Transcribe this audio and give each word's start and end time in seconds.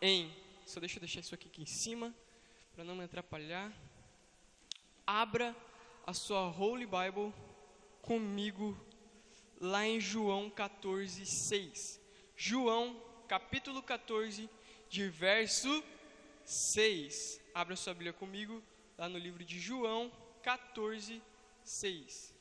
Em, 0.00 0.34
só 0.64 0.80
deixa 0.80 0.96
eu 0.96 1.00
deixar 1.00 1.20
isso 1.20 1.34
aqui, 1.34 1.48
aqui 1.48 1.62
em 1.62 1.66
cima, 1.66 2.14
para 2.74 2.82
não 2.82 2.96
me 2.96 3.04
atrapalhar. 3.04 3.70
Abra 5.06 5.54
a 6.06 6.14
sua 6.14 6.48
Holy 6.48 6.86
Bible 6.86 7.34
comigo 8.00 8.74
lá 9.60 9.86
em 9.86 10.00
João 10.00 10.48
14, 10.48 11.26
6. 11.26 12.00
João, 12.34 12.96
capítulo 13.28 13.82
14, 13.82 14.48
de 14.88 15.10
verso 15.10 15.84
6. 16.46 17.38
Abra 17.52 17.76
sua 17.76 17.92
Bíblia 17.92 18.14
comigo 18.14 18.62
lá 18.96 19.10
no 19.10 19.18
livro 19.18 19.44
de 19.44 19.60
João 19.60 20.10
14, 20.42 21.22
6. 21.64 22.34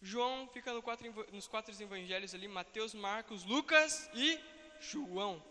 João 0.00 0.48
fica 0.52 0.72
no 0.72 0.82
quatro, 0.82 1.12
nos 1.32 1.48
quatro 1.48 1.74
evangelhos 1.82 2.34
ali, 2.34 2.46
Mateus, 2.46 2.94
Marcos, 2.94 3.44
Lucas 3.44 4.08
e 4.14 4.38
João. 4.80 5.42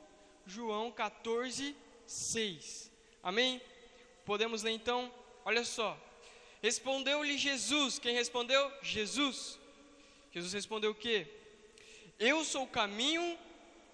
João 0.45 0.91
14, 0.91 1.75
6. 2.05 2.91
Amém? 3.21 3.61
Podemos 4.23 4.63
ler 4.63 4.71
então? 4.71 5.11
Olha 5.43 5.63
só. 5.63 5.99
Respondeu-lhe 6.61 7.37
Jesus. 7.37 7.99
Quem 7.99 8.15
respondeu? 8.15 8.71
Jesus. 8.81 9.59
Jesus 10.31 10.53
respondeu 10.53 10.91
o 10.91 10.95
quê? 10.95 11.27
Eu 12.19 12.43
sou 12.43 12.63
o 12.63 12.67
caminho 12.67 13.37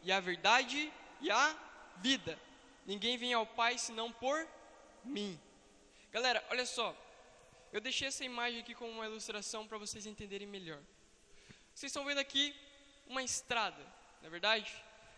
e 0.03 0.11
a 0.11 0.19
verdade 0.19 0.91
e 1.21 1.31
a 1.31 1.55
vida. 1.97 2.39
Ninguém 2.85 3.17
vem 3.17 3.33
ao 3.33 3.45
Pai 3.45 3.77
senão 3.77 4.11
por 4.11 4.47
mim. 5.03 5.39
Galera, 6.11 6.43
olha 6.49 6.65
só. 6.65 6.95
Eu 7.71 7.79
deixei 7.79 8.09
essa 8.09 8.25
imagem 8.25 8.59
aqui 8.59 8.75
como 8.75 8.91
uma 8.91 9.05
ilustração 9.05 9.65
para 9.65 9.77
vocês 9.77 10.05
entenderem 10.05 10.47
melhor. 10.47 10.79
Vocês 11.73 11.89
estão 11.89 12.03
vendo 12.03 12.17
aqui 12.17 12.53
uma 13.07 13.23
estrada, 13.23 13.81
não 14.21 14.27
é 14.27 14.29
verdade? 14.29 14.71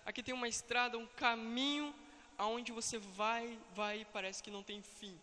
Aqui 0.06 0.22
tem 0.22 0.36
uma 0.36 0.48
estrada, 0.48 0.98
um 0.98 1.08
caminho 1.08 1.94
aonde 2.38 2.72
você 2.72 3.00
vai, 3.00 3.60
vai 3.74 4.02
e 4.02 4.06
parece 4.06 4.44
que 4.44 4.52
não 4.52 4.62
tem 4.62 4.84
fim. 4.84 5.20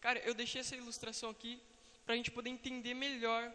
Cara, 0.00 0.18
eu 0.20 0.32
deixei 0.32 0.62
essa 0.62 0.74
ilustração 0.74 1.28
aqui 1.28 1.60
para 2.06 2.14
a 2.14 2.16
gente 2.16 2.30
poder 2.30 2.48
entender 2.48 2.94
melhor 2.94 3.52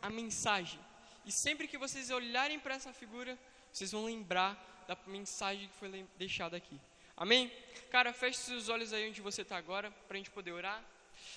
a 0.00 0.08
mensagem. 0.08 0.78
E 1.26 1.32
sempre 1.32 1.66
que 1.66 1.76
vocês 1.76 2.10
olharem 2.10 2.60
para 2.60 2.76
essa 2.76 2.92
figura, 2.92 3.36
vocês 3.72 3.90
vão 3.90 4.04
lembrar 4.04 4.84
da 4.86 4.96
mensagem 5.06 5.68
que 5.68 5.74
foi 5.74 6.06
deixada 6.16 6.56
aqui. 6.56 6.80
Amém? 7.16 7.52
Cara, 7.90 8.12
feche 8.12 8.38
seus 8.38 8.68
olhos 8.68 8.92
aí 8.92 9.08
onde 9.08 9.20
você 9.20 9.42
está 9.42 9.56
agora, 9.56 9.90
para 10.06 10.14
a 10.14 10.18
gente 10.18 10.30
poder 10.30 10.52
orar. 10.52 10.82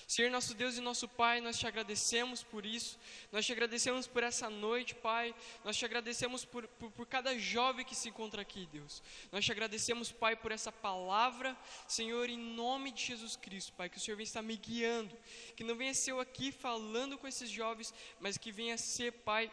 Senhor, 0.06 0.30
nosso 0.30 0.54
Deus 0.54 0.76
e 0.76 0.80
nosso 0.80 1.08
Pai, 1.08 1.40
nós 1.40 1.58
te 1.58 1.66
agradecemos 1.66 2.42
por 2.42 2.66
isso, 2.66 2.98
nós 3.30 3.46
te 3.46 3.52
agradecemos 3.52 4.06
por 4.06 4.22
essa 4.22 4.50
noite, 4.50 4.94
Pai, 4.94 5.34
nós 5.64 5.76
te 5.76 5.84
agradecemos 5.84 6.44
por, 6.44 6.66
por, 6.68 6.90
por, 6.90 7.06
cada 7.06 7.38
jovem 7.38 7.84
que 7.84 7.94
se 7.94 8.08
encontra 8.08 8.42
aqui, 8.42 8.68
Deus. 8.72 9.02
Nós 9.30 9.44
te 9.44 9.52
agradecemos, 9.52 10.12
Pai, 10.12 10.36
por 10.36 10.52
essa 10.52 10.70
palavra, 10.70 11.56
Senhor, 11.86 12.28
em 12.28 12.38
nome 12.38 12.90
de 12.92 13.04
Jesus 13.04 13.36
Cristo, 13.36 13.72
Pai, 13.72 13.88
que 13.88 13.96
o 13.96 14.00
Senhor 14.00 14.16
venha 14.16 14.24
estar 14.24 14.42
me 14.42 14.56
guiando, 14.56 15.16
que 15.56 15.64
não 15.64 15.74
venha 15.74 15.94
ser 15.94 16.12
eu 16.12 16.20
aqui 16.20 16.52
falando 16.52 17.16
com 17.16 17.26
esses 17.26 17.48
jovens, 17.48 17.94
mas 18.20 18.36
que 18.36 18.52
venha 18.52 18.76
ser, 18.76 19.12
Pai, 19.12 19.50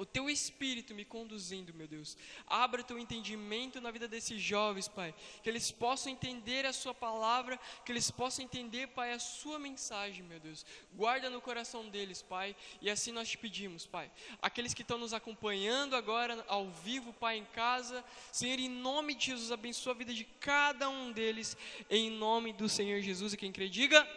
o 0.00 0.06
teu 0.06 0.30
espírito 0.30 0.94
me 0.94 1.04
conduzindo, 1.04 1.74
meu 1.74 1.86
Deus. 1.86 2.16
Abra 2.46 2.82
teu 2.82 2.98
entendimento 2.98 3.82
na 3.82 3.90
vida 3.90 4.08
desses 4.08 4.40
jovens, 4.40 4.88
Pai. 4.88 5.14
Que 5.42 5.50
eles 5.50 5.70
possam 5.70 6.10
entender 6.10 6.64
a 6.64 6.72
Sua 6.72 6.94
palavra, 6.94 7.60
que 7.84 7.92
eles 7.92 8.10
possam 8.10 8.42
entender, 8.42 8.86
Pai, 8.88 9.12
a 9.12 9.18
Sua 9.18 9.58
mensagem, 9.58 10.22
meu 10.22 10.40
Deus. 10.40 10.64
Guarda 10.94 11.28
no 11.28 11.38
coração 11.38 11.86
deles, 11.90 12.22
Pai. 12.22 12.56
E 12.80 12.88
assim 12.88 13.12
nós 13.12 13.28
te 13.28 13.36
pedimos, 13.36 13.84
Pai. 13.84 14.10
Aqueles 14.40 14.72
que 14.72 14.80
estão 14.80 14.96
nos 14.96 15.12
acompanhando 15.12 15.94
agora 15.94 16.42
ao 16.48 16.70
vivo, 16.70 17.12
Pai, 17.12 17.36
em 17.36 17.44
casa. 17.44 18.02
Senhor, 18.32 18.58
em 18.58 18.70
nome 18.70 19.14
de 19.14 19.26
Jesus, 19.26 19.52
abençoa 19.52 19.92
a 19.92 19.96
vida 19.98 20.14
de 20.14 20.24
cada 20.24 20.88
um 20.88 21.12
deles. 21.12 21.54
Em 21.90 22.08
nome 22.08 22.54
do 22.54 22.70
Senhor 22.70 23.02
Jesus. 23.02 23.34
E 23.34 23.36
quem 23.36 23.52
crê, 23.52 23.68
diga. 23.68 24.08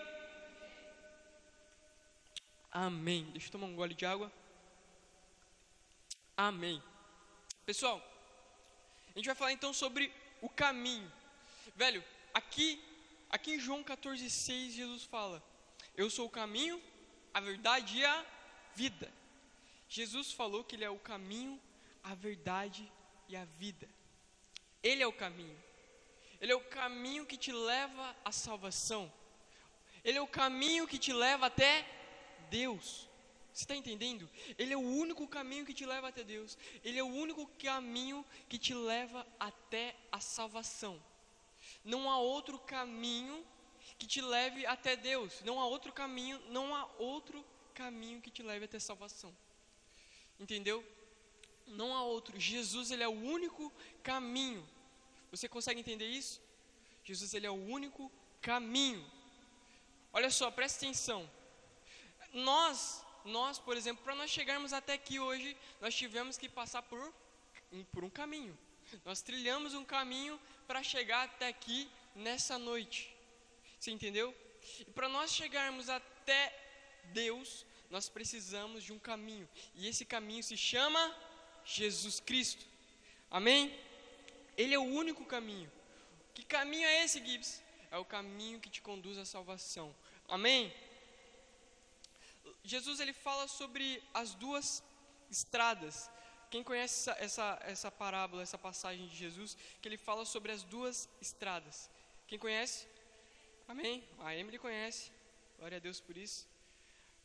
Amém. 2.71 3.27
Deixa 3.33 3.47
eu 3.47 3.51
tomar 3.51 3.67
um 3.67 3.75
gole 3.75 3.93
de 3.93 4.05
água. 4.05 4.31
Amém. 6.35 6.81
Pessoal, 7.65 8.01
a 9.13 9.17
gente 9.17 9.27
vai 9.27 9.35
falar 9.35 9.51
então 9.51 9.71
sobre 9.71 10.11
o 10.41 10.49
caminho. 10.49 11.11
Velho, 11.75 12.03
aqui, 12.33 12.83
aqui 13.29 13.53
em 13.53 13.59
João 13.59 13.83
14,6, 13.83 14.71
Jesus 14.71 15.03
fala: 15.03 15.43
Eu 15.95 16.09
sou 16.09 16.25
o 16.25 16.29
caminho, 16.29 16.81
a 17.33 17.39
verdade 17.39 17.99
e 17.99 18.05
a 18.05 18.25
vida. 18.75 19.11
Jesus 19.87 20.31
falou 20.31 20.63
que 20.63 20.75
Ele 20.75 20.83
é 20.83 20.89
o 20.89 20.97
caminho, 20.97 21.61
a 22.03 22.15
verdade 22.15 22.91
e 23.29 23.35
a 23.35 23.45
vida. 23.45 23.87
Ele 24.81 25.03
é 25.03 25.07
o 25.07 25.13
caminho. 25.13 25.57
Ele 26.41 26.51
é 26.51 26.55
o 26.55 26.61
caminho 26.61 27.27
que 27.27 27.37
te 27.37 27.51
leva 27.51 28.15
à 28.25 28.31
salvação. 28.31 29.11
Ele 30.03 30.17
é 30.17 30.21
o 30.21 30.27
caminho 30.27 30.87
que 30.87 30.97
te 30.97 31.13
leva 31.13 31.45
até 31.45 31.87
Deus. 32.49 33.07
Você 33.53 33.65
está 33.65 33.75
entendendo? 33.75 34.27
Ele 34.57 34.73
é 34.73 34.77
o 34.77 34.81
único 34.81 35.27
caminho 35.27 35.65
que 35.65 35.75
te 35.75 35.85
leva 35.85 36.07
até 36.07 36.23
Deus. 36.23 36.57
Ele 36.83 36.97
é 36.97 37.03
o 37.03 37.07
único 37.07 37.45
caminho 37.61 38.25
que 38.49 38.57
te 38.57 38.73
leva 38.73 39.25
até 39.39 39.95
a 40.11 40.19
salvação. 40.19 41.01
Não 41.83 42.09
há 42.09 42.17
outro 42.17 42.57
caminho 42.57 43.45
que 43.99 44.07
te 44.07 44.21
leve 44.21 44.65
até 44.65 44.95
Deus. 44.95 45.41
Não 45.41 45.61
há 45.61 45.67
outro 45.67 45.93
caminho, 45.93 46.41
não 46.49 46.75
há 46.75 46.89
outro 46.97 47.45
caminho 47.75 48.21
que 48.21 48.31
te 48.31 48.41
leve 48.41 48.65
até 48.65 48.77
a 48.77 48.79
salvação. 48.79 49.35
Entendeu? 50.39 50.83
Não 51.67 51.95
há 51.95 52.03
outro. 52.03 52.39
Jesus 52.39 52.89
ele 52.89 53.03
é 53.03 53.07
o 53.07 53.11
único 53.11 53.71
caminho. 54.01 54.67
Você 55.29 55.47
consegue 55.47 55.79
entender 55.79 56.07
isso? 56.07 56.41
Jesus 57.03 57.35
ele 57.35 57.45
é 57.45 57.51
o 57.51 57.53
único 57.53 58.11
caminho. 58.41 59.05
Olha 60.11 60.31
só, 60.31 60.49
presta 60.49 60.79
atenção. 60.79 61.29
Nós 62.33 63.02
nós, 63.25 63.59
por 63.59 63.77
exemplo, 63.77 64.03
para 64.03 64.15
nós 64.15 64.29
chegarmos 64.29 64.73
até 64.73 64.93
aqui 64.93 65.19
hoje, 65.19 65.55
nós 65.79 65.95
tivemos 65.95 66.37
que 66.37 66.49
passar 66.49 66.81
por, 66.83 67.13
por 67.91 68.03
um 68.03 68.09
caminho. 68.09 68.57
Nós 69.05 69.21
trilhamos 69.21 69.73
um 69.73 69.83
caminho 69.83 70.39
para 70.67 70.83
chegar 70.83 71.23
até 71.23 71.47
aqui 71.47 71.89
nessa 72.15 72.57
noite. 72.57 73.15
Você 73.79 73.91
entendeu? 73.91 74.35
E 74.79 74.91
para 74.91 75.09
nós 75.09 75.31
chegarmos 75.31 75.89
até 75.89 76.53
Deus, 77.05 77.65
nós 77.89 78.09
precisamos 78.09 78.83
de 78.83 78.93
um 78.93 78.99
caminho. 78.99 79.47
E 79.75 79.87
esse 79.87 80.05
caminho 80.05 80.43
se 80.43 80.57
chama 80.57 81.15
Jesus 81.65 82.19
Cristo. 82.19 82.65
Amém? 83.29 83.77
Ele 84.57 84.73
é 84.73 84.79
o 84.79 84.83
único 84.83 85.25
caminho. 85.25 85.71
Que 86.33 86.43
caminho 86.43 86.87
é 86.87 87.03
esse, 87.03 87.23
Gibbs? 87.25 87.61
É 87.91 87.97
o 87.97 88.05
caminho 88.05 88.59
que 88.59 88.69
te 88.69 88.81
conduz 88.81 89.17
à 89.17 89.25
salvação. 89.25 89.95
Amém? 90.27 90.73
Jesus 92.63 92.99
ele 92.99 93.13
fala 93.13 93.47
sobre 93.47 94.01
as 94.13 94.33
duas 94.33 94.83
estradas. 95.29 96.09
Quem 96.49 96.63
conhece 96.63 97.09
essa, 97.09 97.23
essa, 97.23 97.59
essa 97.63 97.91
parábola, 97.91 98.43
essa 98.43 98.57
passagem 98.57 99.07
de 99.07 99.15
Jesus, 99.15 99.57
que 99.81 99.87
ele 99.87 99.97
fala 99.97 100.23
sobre 100.25 100.51
as 100.51 100.63
duas 100.63 101.09
estradas. 101.19 101.89
Quem 102.27 102.37
conhece? 102.37 102.87
Amém. 103.67 104.03
A 104.19 104.35
Emily 104.35 104.59
conhece. 104.59 105.11
Glória 105.57 105.77
a 105.77 105.79
Deus 105.79 105.99
por 105.99 106.15
isso. 106.15 106.47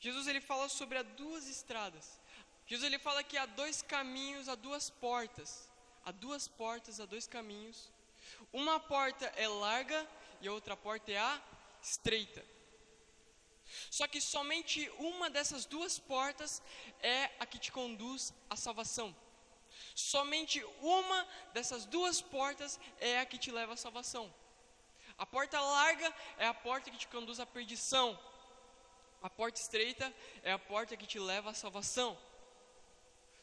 Jesus 0.01 0.27
ele 0.27 0.41
fala 0.41 0.69
sobre 0.69 0.99
as 0.99 1.07
duas 1.09 1.49
estradas. 1.49 2.19
Jesus 2.67 2.87
ele 2.87 2.99
fala 2.99 3.23
que 3.23 3.37
há 3.37 3.47
dois 3.47 3.83
caminhos, 3.83 4.49
há 4.49 4.55
duas 4.55 4.89
portas. 4.89 5.69
Há 6.05 6.11
duas 6.11 6.49
portas, 6.49 7.01
há 7.01 7.07
dois 7.07 7.27
caminhos. 7.27 7.91
Uma 8.53 8.81
porta 8.81 9.27
é 9.37 9.47
larga 9.47 10.09
e 10.41 10.49
a 10.49 10.53
outra 10.53 10.77
porta 10.77 11.13
é 11.13 11.19
a 11.19 11.43
estreita. 11.83 12.45
Só 13.91 14.07
que 14.07 14.21
somente 14.21 14.89
uma 14.99 15.31
dessas 15.31 15.65
duas 15.65 15.99
portas 15.99 16.63
é 17.01 17.31
a 17.39 17.47
que 17.47 17.59
te 17.59 17.73
conduz 17.73 18.35
à 18.51 18.57
salvação. 18.57 19.15
Somente 19.95 20.63
uma 20.81 21.27
dessas 21.53 21.85
duas 21.85 22.21
portas 22.21 22.79
é 23.01 23.21
a 23.21 23.27
que 23.27 23.39
te 23.39 23.51
leva 23.51 23.75
à 23.75 23.77
salvação. 23.77 24.33
A 25.17 25.27
porta 25.27 25.61
larga 25.61 26.15
é 26.39 26.47
a 26.47 26.55
porta 26.55 26.91
que 26.91 26.99
te 26.99 27.09
conduz 27.09 27.41
à 27.41 27.47
perdição. 27.47 28.19
A 29.21 29.29
porta 29.29 29.61
estreita 29.61 30.15
é 30.43 30.53
a 30.53 30.59
porta 30.59 30.97
que 30.97 31.07
te 31.07 31.19
leva 31.19 31.51
à 31.51 31.55
salvação. 31.55 32.17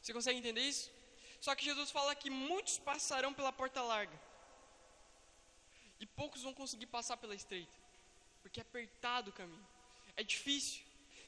Você 0.01 0.13
consegue 0.13 0.39
entender 0.39 0.61
isso? 0.61 0.91
Só 1.41 1.53
que 1.53 1.65
Jesus 1.65 1.91
fala 1.91 2.15
que 2.15 2.29
muitos 2.29 2.77
passarão 2.77 3.33
pela 3.33 3.51
porta 3.51 3.81
larga. 3.81 4.17
E 5.99 6.05
poucos 6.05 6.43
vão 6.43 6.53
conseguir 6.53 6.85
passar 6.85 7.17
pela 7.17 7.35
estreita. 7.35 7.71
Porque 8.41 8.59
é 8.59 8.63
apertado 8.63 9.31
o 9.31 9.33
caminho. 9.33 9.67
É 10.17 10.23
difícil. 10.23 10.81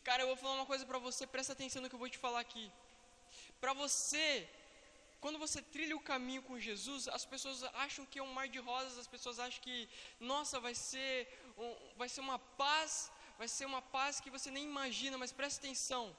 Cara, 0.03 0.23
eu 0.23 0.27
vou 0.27 0.37
falar 0.37 0.55
uma 0.55 0.65
coisa 0.65 0.85
para 0.85 0.97
você, 0.97 1.27
presta 1.27 1.53
atenção 1.53 1.81
no 1.81 1.89
que 1.89 1.95
eu 1.95 1.99
vou 1.99 2.09
te 2.09 2.17
falar 2.17 2.39
aqui. 2.39 2.71
Para 3.59 3.73
você, 3.73 4.47
quando 5.19 5.37
você 5.37 5.61
trilha 5.61 5.95
o 5.97 5.99
caminho 5.99 6.41
com 6.41 6.59
Jesus, 6.59 7.07
as 7.09 7.25
pessoas 7.25 7.63
acham 7.85 8.05
que 8.05 8.19
é 8.19 8.23
um 8.23 8.33
mar 8.33 8.47
de 8.47 8.59
rosas, 8.59 8.97
as 8.97 9.07
pessoas 9.07 9.39
acham 9.39 9.61
que, 9.61 9.89
nossa, 10.19 10.59
vai 10.59 10.73
ser, 10.73 11.27
um, 11.57 11.75
vai 11.97 12.07
ser 12.07 12.21
uma 12.21 12.39
paz, 12.39 13.11
vai 13.37 13.47
ser 13.47 13.65
uma 13.65 13.81
paz 13.81 14.21
que 14.21 14.29
você 14.29 14.49
nem 14.49 14.63
imagina, 14.63 15.17
mas 15.17 15.31
presta 15.31 15.59
atenção. 15.59 16.15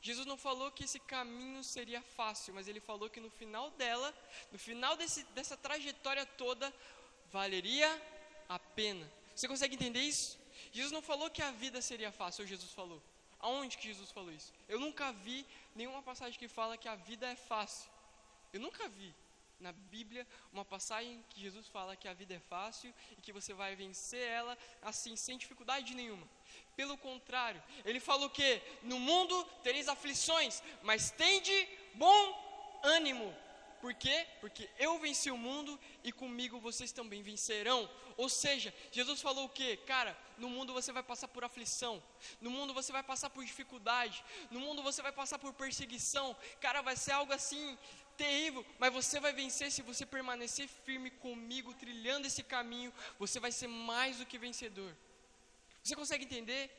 Jesus 0.00 0.26
não 0.26 0.36
falou 0.36 0.72
que 0.72 0.82
esse 0.82 0.98
caminho 0.98 1.62
seria 1.62 2.02
fácil, 2.02 2.52
mas 2.52 2.66
ele 2.66 2.80
falou 2.80 3.08
que 3.08 3.20
no 3.20 3.30
final 3.30 3.70
dela, 3.72 4.12
no 4.50 4.58
final 4.58 4.96
desse, 4.96 5.22
dessa 5.26 5.56
trajetória 5.56 6.26
toda, 6.26 6.74
valeria 7.30 7.88
a 8.48 8.58
pena. 8.58 9.08
Você 9.32 9.46
consegue 9.46 9.76
entender 9.76 10.00
isso? 10.00 10.41
Jesus 10.72 10.92
não 10.92 11.02
falou 11.02 11.30
que 11.30 11.42
a 11.42 11.50
vida 11.50 11.80
seria 11.82 12.10
fácil, 12.10 12.46
Jesus 12.46 12.72
falou. 12.72 13.02
Aonde 13.38 13.76
que 13.76 13.88
Jesus 13.88 14.10
falou 14.10 14.32
isso? 14.32 14.52
Eu 14.68 14.78
nunca 14.80 15.12
vi 15.12 15.44
nenhuma 15.74 16.02
passagem 16.02 16.38
que 16.38 16.48
fala 16.48 16.78
que 16.78 16.88
a 16.88 16.94
vida 16.94 17.26
é 17.26 17.36
fácil. 17.36 17.90
Eu 18.52 18.60
nunca 18.60 18.88
vi 18.88 19.12
na 19.60 19.72
Bíblia 19.72 20.26
uma 20.52 20.64
passagem 20.64 21.24
que 21.30 21.40
Jesus 21.40 21.68
fala 21.68 21.96
que 21.96 22.08
a 22.08 22.14
vida 22.14 22.34
é 22.34 22.40
fácil 22.40 22.92
e 23.16 23.20
que 23.20 23.32
você 23.32 23.54
vai 23.54 23.76
vencer 23.76 24.26
ela 24.28 24.58
assim, 24.82 25.14
sem 25.16 25.38
dificuldade 25.38 25.94
nenhuma. 25.94 26.26
Pelo 26.76 26.96
contrário, 26.98 27.62
ele 27.84 28.00
falou 28.00 28.28
que 28.30 28.60
no 28.82 28.98
mundo 28.98 29.44
tereis 29.62 29.88
aflições, 29.88 30.62
mas 30.82 31.10
tende 31.10 31.68
bom 31.94 32.80
ânimo. 32.82 33.34
Por 33.82 33.92
quê? 33.94 34.28
Porque 34.40 34.70
eu 34.78 34.96
venci 35.00 35.28
o 35.28 35.36
mundo 35.36 35.72
e 36.04 36.12
comigo 36.12 36.60
vocês 36.60 36.92
também 36.92 37.20
vencerão. 37.20 37.90
Ou 38.16 38.28
seja, 38.28 38.72
Jesus 38.92 39.20
falou 39.20 39.46
o 39.46 39.48
quê? 39.48 39.76
Cara, 39.76 40.16
no 40.38 40.48
mundo 40.48 40.72
você 40.72 40.92
vai 40.92 41.02
passar 41.02 41.26
por 41.26 41.42
aflição, 41.42 42.00
no 42.40 42.48
mundo 42.48 42.72
você 42.72 42.92
vai 42.92 43.02
passar 43.02 43.28
por 43.30 43.44
dificuldade, 43.44 44.24
no 44.52 44.60
mundo 44.60 44.84
você 44.84 45.02
vai 45.02 45.10
passar 45.10 45.36
por 45.36 45.52
perseguição. 45.52 46.36
Cara, 46.60 46.80
vai 46.80 46.94
ser 46.94 47.10
algo 47.10 47.32
assim 47.32 47.76
terrível, 48.16 48.64
mas 48.78 48.92
você 48.92 49.18
vai 49.18 49.32
vencer 49.32 49.72
se 49.72 49.82
você 49.82 50.06
permanecer 50.06 50.68
firme 50.68 51.10
comigo, 51.10 51.74
trilhando 51.74 52.28
esse 52.28 52.44
caminho. 52.44 52.94
Você 53.18 53.40
vai 53.40 53.50
ser 53.50 53.66
mais 53.66 54.18
do 54.18 54.26
que 54.26 54.38
vencedor. 54.38 54.96
Você 55.82 55.96
consegue 55.96 56.24
entender? 56.24 56.70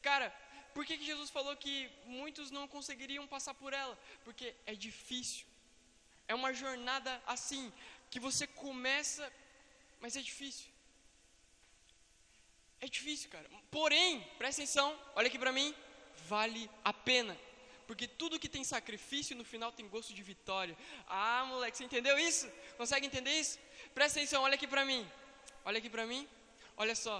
Cara, 0.00 0.30
por 0.72 0.86
que, 0.86 0.96
que 0.96 1.04
Jesus 1.04 1.28
falou 1.28 1.54
que 1.56 1.90
muitos 2.06 2.50
não 2.50 2.66
conseguiriam 2.66 3.26
passar 3.26 3.52
por 3.52 3.74
ela? 3.74 3.98
Porque 4.24 4.54
é 4.64 4.74
difícil. 4.74 5.51
É 6.32 6.34
uma 6.34 6.52
jornada 6.60 7.12
assim, 7.34 7.62
que 8.10 8.18
você 8.26 8.44
começa, 8.64 9.24
mas 10.02 10.16
é 10.20 10.22
difícil. 10.28 10.68
É 12.84 12.86
difícil, 12.96 13.28
cara. 13.34 13.48
Porém, 13.70 14.08
presta 14.38 14.62
atenção, 14.62 14.88
olha 15.14 15.28
aqui 15.30 15.38
para 15.42 15.52
mim, 15.58 15.68
vale 16.34 16.62
a 16.82 16.92
pena. 17.08 17.36
Porque 17.86 18.08
tudo 18.08 18.40
que 18.42 18.48
tem 18.48 18.64
sacrifício 18.64 19.36
no 19.36 19.44
final 19.44 19.70
tem 19.72 19.86
gosto 19.94 20.14
de 20.14 20.22
vitória. 20.22 20.74
Ah, 21.06 21.44
moleque, 21.50 21.76
você 21.76 21.84
entendeu 21.84 22.18
isso? 22.18 22.50
Consegue 22.78 23.06
entender 23.06 23.34
isso? 23.42 23.58
Presta 23.92 24.18
atenção, 24.18 24.42
olha 24.42 24.54
aqui 24.54 24.66
para 24.66 24.86
mim. 24.86 25.06
Olha 25.66 25.78
aqui 25.80 25.90
para 25.90 26.06
mim. 26.06 26.26
Olha 26.78 26.96
só. 26.96 27.16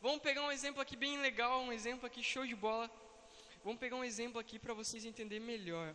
Vamos 0.00 0.22
pegar 0.22 0.42
um 0.44 0.52
exemplo 0.52 0.80
aqui 0.80 0.94
bem 0.94 1.18
legal, 1.18 1.62
um 1.62 1.72
exemplo 1.72 2.06
aqui 2.06 2.22
show 2.22 2.46
de 2.46 2.54
bola. 2.54 2.88
Vamos 3.64 3.80
pegar 3.80 3.96
um 3.96 4.04
exemplo 4.04 4.38
aqui 4.40 4.56
para 4.56 4.72
vocês 4.72 5.04
entenderem 5.04 5.44
melhor. 5.44 5.92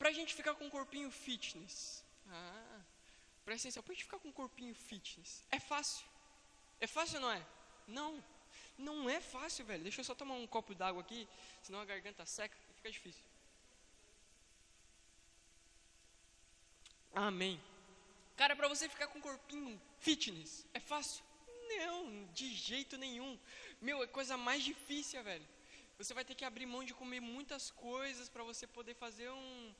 Para 0.00 0.08
a 0.08 0.12
gente 0.12 0.34
ficar 0.34 0.54
com 0.54 0.64
um 0.64 0.70
corpinho 0.70 1.10
fitness. 1.10 2.02
Ah, 2.26 2.80
presta 3.44 3.68
atenção, 3.68 3.82
para 3.82 3.92
a 3.92 3.94
gente 3.94 4.04
ficar 4.04 4.18
com 4.18 4.28
um 4.28 4.32
corpinho 4.32 4.74
fitness. 4.74 5.44
É 5.50 5.60
fácil. 5.60 6.06
É 6.80 6.86
fácil 6.86 7.16
ou 7.16 7.20
não 7.20 7.32
é? 7.32 7.46
Não. 7.86 8.24
Não 8.78 9.10
é 9.10 9.20
fácil, 9.20 9.62
velho. 9.66 9.82
Deixa 9.82 10.00
eu 10.00 10.04
só 10.06 10.14
tomar 10.14 10.36
um 10.36 10.46
copo 10.46 10.74
d'água 10.74 11.02
aqui, 11.02 11.28
senão 11.60 11.80
a 11.80 11.84
garganta 11.84 12.24
seca 12.24 12.56
e 12.70 12.74
fica 12.76 12.90
difícil. 12.90 13.22
Amém. 17.14 17.60
Cara, 18.38 18.56
para 18.56 18.68
você 18.68 18.88
ficar 18.88 19.08
com 19.08 19.18
um 19.18 19.22
corpinho 19.28 19.78
fitness, 19.98 20.66
é 20.72 20.80
fácil? 20.80 21.22
Não, 21.76 22.24
de 22.32 22.54
jeito 22.54 22.96
nenhum. 22.96 23.38
Meu, 23.82 24.02
é 24.02 24.06
coisa 24.06 24.38
mais 24.38 24.62
difícil, 24.62 25.22
velho. 25.22 25.46
Você 26.00 26.14
vai 26.18 26.24
ter 26.28 26.34
que 26.34 26.46
abrir 26.46 26.64
mão 26.64 26.82
de 26.82 26.94
comer 27.00 27.20
muitas 27.20 27.64
coisas 27.70 28.26
para 28.34 28.42
você 28.50 28.66
poder 28.66 28.94
fazer 28.94 29.28
um, 29.28 29.74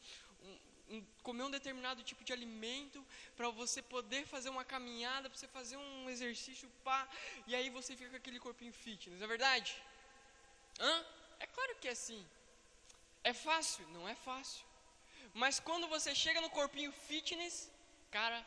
um, 0.47 0.55
um, 0.91 1.07
comer 1.23 1.45
um 1.45 1.51
determinado 1.51 2.03
tipo 2.03 2.23
de 2.23 2.33
alimento, 2.39 2.99
para 3.39 3.49
você 3.61 3.81
poder 3.81 4.27
fazer 4.27 4.51
uma 4.51 4.65
caminhada, 4.73 5.31
para 5.31 5.39
você 5.39 5.49
fazer 5.49 5.79
um 5.79 6.11
exercício, 6.11 6.69
pá, 6.85 7.09
e 7.47 7.55
aí 7.55 7.71
você 7.71 7.97
fica 7.97 8.11
com 8.11 8.17
aquele 8.17 8.39
corpinho 8.39 8.73
fitness, 8.73 9.23
é 9.23 9.27
verdade? 9.27 9.75
Hã? 10.79 10.95
É 11.39 11.47
claro 11.47 11.75
que 11.81 11.89
é 11.89 11.93
assim. 11.93 12.23
É 13.25 13.33
fácil? 13.33 13.89
Não 13.89 14.07
é 14.07 14.15
fácil. 14.15 14.63
Mas 15.33 15.59
quando 15.59 15.89
você 15.89 16.15
chega 16.15 16.43
no 16.43 16.51
corpinho 16.51 16.93
fitness, 16.93 17.73
cara, 18.11 18.45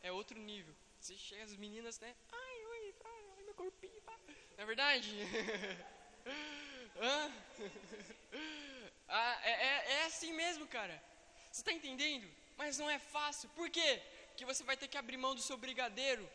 é 0.00 0.12
outro 0.12 0.38
nível. 0.38 0.74
Você 1.00 1.16
chega 1.16 1.42
as 1.42 1.56
meninas, 1.56 1.98
né? 1.98 2.14
Ai, 2.30 2.66
oi, 2.66 2.94
ai, 3.04 3.44
meu 3.46 3.54
corpinho, 3.54 4.00
pá. 4.02 4.16
Não 4.56 4.62
é 4.62 4.64
verdade? 4.64 5.12
ah, 9.08 9.38
é, 9.42 9.50
é, 9.50 9.92
é 9.92 10.04
assim 10.04 10.32
mesmo, 10.32 10.66
cara. 10.66 11.02
Você 11.50 11.60
está 11.60 11.72
entendendo? 11.72 12.28
Mas 12.56 12.78
não 12.78 12.90
é 12.90 12.98
fácil. 12.98 13.48
Por 13.50 13.70
quê? 13.70 14.02
Porque 14.28 14.44
você 14.44 14.64
vai 14.64 14.76
ter 14.76 14.88
que 14.88 14.98
abrir 14.98 15.16
mão 15.16 15.34
do 15.34 15.42
seu 15.42 15.56
brigadeiro. 15.56 16.28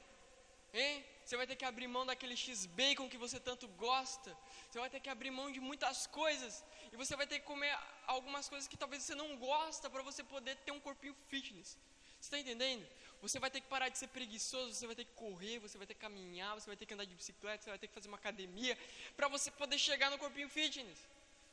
Hein? 0.74 1.06
Você 1.24 1.38
vai 1.38 1.46
ter 1.46 1.56
que 1.56 1.66
abrir 1.66 1.88
mão 1.88 2.06
daquele 2.06 2.36
X-Bacon 2.36 3.10
que 3.10 3.18
você 3.18 3.40
tanto 3.40 3.68
gosta. 3.86 4.36
Você 4.70 4.80
vai 4.80 4.90
ter 4.90 5.00
que 5.00 5.10
abrir 5.10 5.32
mão 5.32 5.52
de 5.52 5.60
muitas 5.60 6.08
coisas. 6.08 6.64
E 6.92 6.96
você 6.96 7.16
vai 7.16 7.28
ter 7.28 7.40
que 7.40 7.46
comer 7.46 7.78
algumas 8.08 8.50
coisas 8.50 8.68
que 8.68 8.78
talvez 8.78 9.04
você 9.04 9.16
não 9.16 9.36
gosta 9.38 9.90
para 9.90 10.02
você 10.02 10.24
poder 10.24 10.56
ter 10.58 10.72
um 10.72 10.80
corpinho 10.80 11.16
fitness. 11.30 11.78
Você 12.22 12.28
está 12.28 12.40
entendendo? 12.40 12.88
Você 13.20 13.40
vai 13.40 13.50
ter 13.50 13.62
que 13.62 13.68
parar 13.68 13.90
de 13.90 13.98
ser 13.98 14.08
preguiçoso, 14.08 14.74
você 14.74 14.86
vai 14.86 14.96
ter 14.96 15.06
que 15.06 15.14
correr, 15.14 15.58
você 15.58 15.76
vai 15.76 15.88
ter 15.88 15.96
que 15.96 16.00
caminhar, 16.00 16.54
você 16.54 16.68
vai 16.68 16.78
ter 16.78 16.86
que 16.86 16.94
andar 16.94 17.06
de 17.06 17.16
bicicleta, 17.16 17.64
você 17.64 17.72
vai 17.72 17.80
ter 17.80 17.88
que 17.88 17.94
fazer 17.94 18.08
uma 18.08 18.18
academia 18.18 18.78
para 19.18 19.28
você 19.28 19.50
poder 19.50 19.80
chegar 19.80 20.12
no 20.12 20.20
corpinho 20.20 20.48
fitness. 20.48 21.00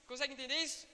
Consegue 0.06 0.34
entender 0.34 0.56
isso? 0.56 0.86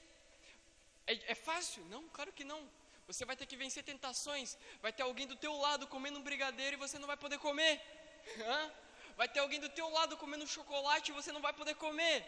É, 1.09 1.33
é, 1.33 1.35
fácil? 1.35 1.85
Não, 1.87 2.09
claro 2.09 2.33
que 2.33 2.45
não. 2.45 2.61
Você 3.09 3.25
vai 3.25 3.37
ter 3.37 3.47
que 3.47 3.57
vencer 3.57 3.83
tentações. 3.83 4.57
Vai 4.81 4.93
ter 4.93 5.03
alguém 5.03 5.27
do 5.27 5.37
teu 5.37 5.55
lado 5.57 5.89
comendo 5.89 6.21
um 6.21 6.23
brigadeiro 6.23 6.77
e 6.77 6.83
você 6.85 6.99
não 6.99 7.09
vai 7.09 7.17
poder 7.17 7.39
comer. 7.39 7.81
Vai 9.17 9.29
ter 9.29 9.39
alguém 9.39 9.61
do 9.61 9.69
teu 9.69 9.89
lado 9.91 10.17
comendo 10.17 10.45
chocolate 10.45 11.13
e 11.13 11.15
você 11.15 11.31
não 11.31 11.41
vai 11.41 11.53
poder 11.53 11.77
comer. 11.77 12.27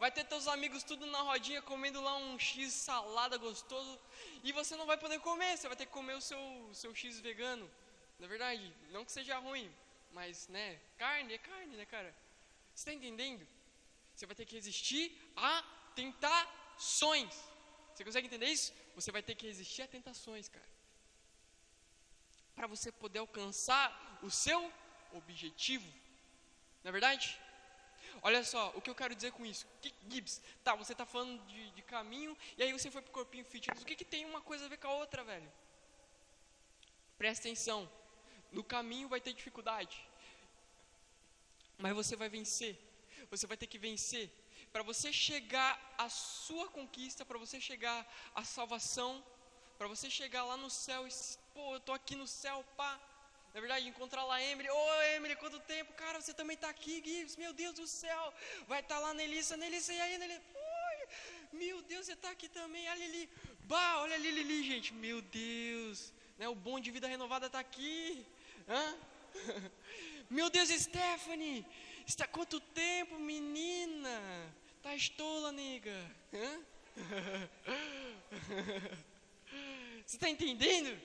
Vai 0.00 0.10
ter 0.10 0.24
teus 0.24 0.46
amigos 0.48 0.82
tudo 0.82 1.04
na 1.04 1.20
rodinha 1.20 1.60
comendo 1.60 2.00
lá 2.00 2.16
um 2.16 2.38
X 2.38 2.72
salada 2.72 3.36
gostoso 3.36 4.00
e 4.42 4.50
você 4.50 4.74
não 4.74 4.86
vai 4.86 4.96
poder 4.96 5.18
comer. 5.20 5.58
Você 5.58 5.68
vai 5.68 5.76
ter 5.76 5.84
que 5.84 5.92
comer 5.92 6.14
o 6.14 6.22
seu, 6.22 6.70
seu 6.72 6.94
X 6.94 7.20
vegano. 7.20 7.70
Na 8.18 8.26
verdade, 8.26 8.74
não 8.92 9.04
que 9.04 9.12
seja 9.12 9.36
ruim, 9.36 9.70
mas 10.12 10.48
né, 10.48 10.80
carne 10.96 11.34
é 11.34 11.38
carne, 11.38 11.76
né, 11.76 11.84
cara? 11.84 12.14
Você 12.74 12.80
está 12.80 12.94
entendendo? 12.94 13.46
Você 14.14 14.24
vai 14.24 14.34
ter 14.34 14.46
que 14.46 14.54
resistir 14.54 15.04
a 15.36 15.62
tentações. 15.94 17.34
Você 17.94 18.02
consegue 18.02 18.26
entender 18.26 18.46
isso? 18.46 18.72
Você 18.94 19.12
vai 19.12 19.22
ter 19.22 19.34
que 19.34 19.46
resistir 19.48 19.82
a 19.82 19.86
tentações, 19.86 20.48
cara. 20.48 20.70
Para 22.54 22.66
você 22.66 22.90
poder 22.90 23.18
alcançar 23.18 24.18
o 24.22 24.30
seu 24.30 24.72
objetivo. 25.12 25.86
Não 26.82 26.88
é 26.88 26.92
verdade? 26.92 27.38
Olha 28.22 28.44
só, 28.44 28.72
o 28.74 28.80
que 28.80 28.90
eu 28.90 28.94
quero 28.94 29.14
dizer 29.14 29.32
com 29.32 29.46
isso? 29.46 29.66
Que, 29.80 29.94
Gibbs, 30.08 30.42
tá, 30.62 30.74
você 30.74 30.92
está 30.92 31.06
falando 31.06 31.40
de, 31.46 31.70
de, 31.70 31.82
caminho 31.82 32.36
e 32.56 32.62
aí 32.62 32.72
você 32.72 32.90
foi 32.90 33.00
pro 33.00 33.12
corpinho 33.12 33.44
fitness. 33.44 33.80
O 33.80 33.86
que, 33.86 33.96
que 33.96 34.04
tem 34.04 34.26
uma 34.26 34.40
coisa 34.40 34.66
a 34.66 34.68
ver 34.68 34.76
com 34.76 34.88
a 34.88 34.94
outra, 34.94 35.24
velho? 35.24 35.50
Presta 37.16 37.48
atenção. 37.48 37.90
No 38.52 38.62
caminho 38.62 39.08
vai 39.08 39.20
ter 39.20 39.32
dificuldade. 39.32 40.06
Mas 41.78 41.94
você 41.94 42.14
vai 42.14 42.28
vencer. 42.28 42.78
Você 43.30 43.46
vai 43.46 43.56
ter 43.56 43.66
que 43.66 43.78
vencer. 43.78 44.30
Para 44.72 44.82
você 44.82 45.12
chegar 45.12 45.80
à 45.96 46.08
sua 46.08 46.68
conquista, 46.68 47.24
para 47.24 47.38
você 47.38 47.60
chegar 47.60 48.06
à 48.34 48.44
salvação, 48.44 49.24
para 49.78 49.88
você 49.88 50.10
chegar 50.10 50.44
lá 50.44 50.56
no 50.56 50.68
céu 50.68 51.08
e, 51.08 51.10
pô, 51.54 51.74
eu 51.74 51.80
tô 51.80 51.92
aqui 51.92 52.14
no 52.14 52.26
céu, 52.26 52.64
pá. 52.76 53.00
Na 53.52 53.60
verdade, 53.60 53.88
encontrar 53.88 54.24
lá 54.24 54.36
a 54.36 54.42
Emily. 54.42 54.70
Ô, 54.70 54.74
oh, 54.74 55.02
Emily, 55.16 55.34
quanto 55.36 55.58
tempo? 55.60 55.92
Cara, 55.94 56.20
você 56.20 56.32
também 56.32 56.54
está 56.54 56.68
aqui, 56.68 57.02
Gibbs. 57.04 57.36
Meu 57.36 57.52
Deus 57.52 57.74
do 57.74 57.86
céu. 57.86 58.32
Vai 58.68 58.80
estar 58.80 58.96
tá 58.96 59.00
lá, 59.00 59.12
Nelissa. 59.12 59.56
Nelissa, 59.56 59.92
e 59.92 60.00
aí, 60.00 60.18
Nelissa? 60.18 60.40
Meu 61.52 61.82
Deus, 61.82 62.06
você 62.06 62.12
está 62.12 62.30
aqui 62.30 62.48
também. 62.48 62.86
A 62.88 62.94
Lili. 62.94 63.28
Bah, 63.64 64.02
olha 64.02 64.14
a 64.14 64.18
Lili, 64.18 64.62
gente. 64.62 64.94
Meu 64.94 65.20
Deus. 65.20 66.12
Né, 66.38 66.48
o 66.48 66.54
bom 66.54 66.78
de 66.78 66.92
vida 66.92 67.08
renovada 67.08 67.46
está 67.46 67.58
aqui. 67.58 68.24
Hã? 68.68 68.96
Meu 70.30 70.48
Deus, 70.48 70.68
Stephanie. 70.68 71.66
Está 72.06 72.26
quanto 72.26 72.60
tempo, 72.60 73.18
menina? 73.18 74.22
Tá 74.80 74.94
estola, 74.94 75.50
nega. 75.50 76.08
Hã? 76.32 76.60
Você 80.06 80.16
está 80.16 80.28
entendendo? 80.28 80.96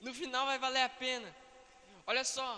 No 0.00 0.14
final 0.14 0.46
vai 0.46 0.58
valer 0.58 0.82
a 0.82 0.88
pena. 0.88 1.43
Olha 2.06 2.22
só, 2.22 2.48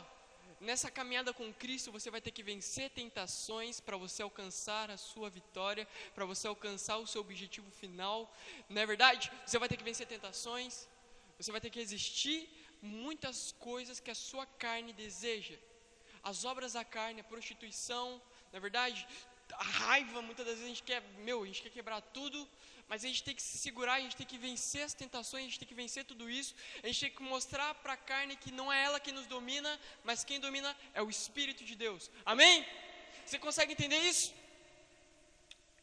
nessa 0.60 0.90
caminhada 0.90 1.32
com 1.32 1.52
Cristo 1.54 1.92
você 1.92 2.10
vai 2.10 2.20
ter 2.20 2.32
que 2.32 2.42
vencer 2.42 2.90
tentações 2.90 3.78
para 3.78 3.96
você 3.96 4.22
alcançar 4.22 4.90
a 4.90 4.96
sua 4.96 5.30
vitória, 5.30 5.86
para 6.14 6.24
você 6.24 6.48
alcançar 6.48 6.96
o 6.96 7.06
seu 7.06 7.20
objetivo 7.20 7.70
final. 7.70 8.34
Não 8.68 8.82
é 8.82 8.86
verdade? 8.86 9.30
Você 9.46 9.58
vai 9.58 9.68
ter 9.68 9.76
que 9.76 9.84
vencer 9.84 10.06
tentações, 10.06 10.88
você 11.38 11.52
vai 11.52 11.60
ter 11.60 11.70
que 11.70 11.78
resistir 11.78 12.48
muitas 12.82 13.52
coisas 13.52 14.00
que 14.00 14.10
a 14.10 14.14
sua 14.16 14.46
carne 14.46 14.92
deseja. 14.92 15.56
As 16.22 16.44
obras 16.44 16.72
da 16.72 16.84
carne, 16.84 17.20
a 17.20 17.24
prostituição, 17.24 18.20
na 18.52 18.58
verdade, 18.58 19.06
a 19.35 19.35
raiva, 19.54 20.22
muitas 20.22 20.44
das 20.44 20.54
vezes 20.56 20.64
a 20.64 20.68
gente 20.68 20.82
quer, 20.82 21.02
meu, 21.18 21.42
a 21.42 21.46
gente 21.46 21.62
quer 21.62 21.70
quebrar 21.70 22.00
tudo, 22.00 22.48
mas 22.88 23.04
a 23.04 23.08
gente 23.08 23.22
tem 23.22 23.34
que 23.34 23.42
se 23.42 23.58
segurar, 23.58 23.94
a 23.94 24.00
gente 24.00 24.16
tem 24.16 24.26
que 24.26 24.38
vencer 24.38 24.82
as 24.82 24.94
tentações, 24.94 25.42
a 25.42 25.46
gente 25.46 25.58
tem 25.58 25.68
que 25.68 25.74
vencer 25.74 26.04
tudo 26.04 26.30
isso, 26.30 26.54
a 26.82 26.86
gente 26.86 27.00
tem 27.00 27.10
que 27.10 27.22
mostrar 27.22 27.74
para 27.76 27.94
a 27.94 27.96
carne 27.96 28.36
que 28.36 28.52
não 28.52 28.72
é 28.72 28.82
ela 28.82 29.00
que 29.00 29.12
nos 29.12 29.26
domina, 29.26 29.80
mas 30.04 30.24
quem 30.24 30.38
domina 30.38 30.76
é 30.94 31.02
o 31.02 31.10
Espírito 31.10 31.64
de 31.64 31.74
Deus. 31.74 32.10
Amém? 32.24 32.64
Você 33.24 33.38
consegue 33.38 33.72
entender 33.72 33.98
isso? 33.98 34.32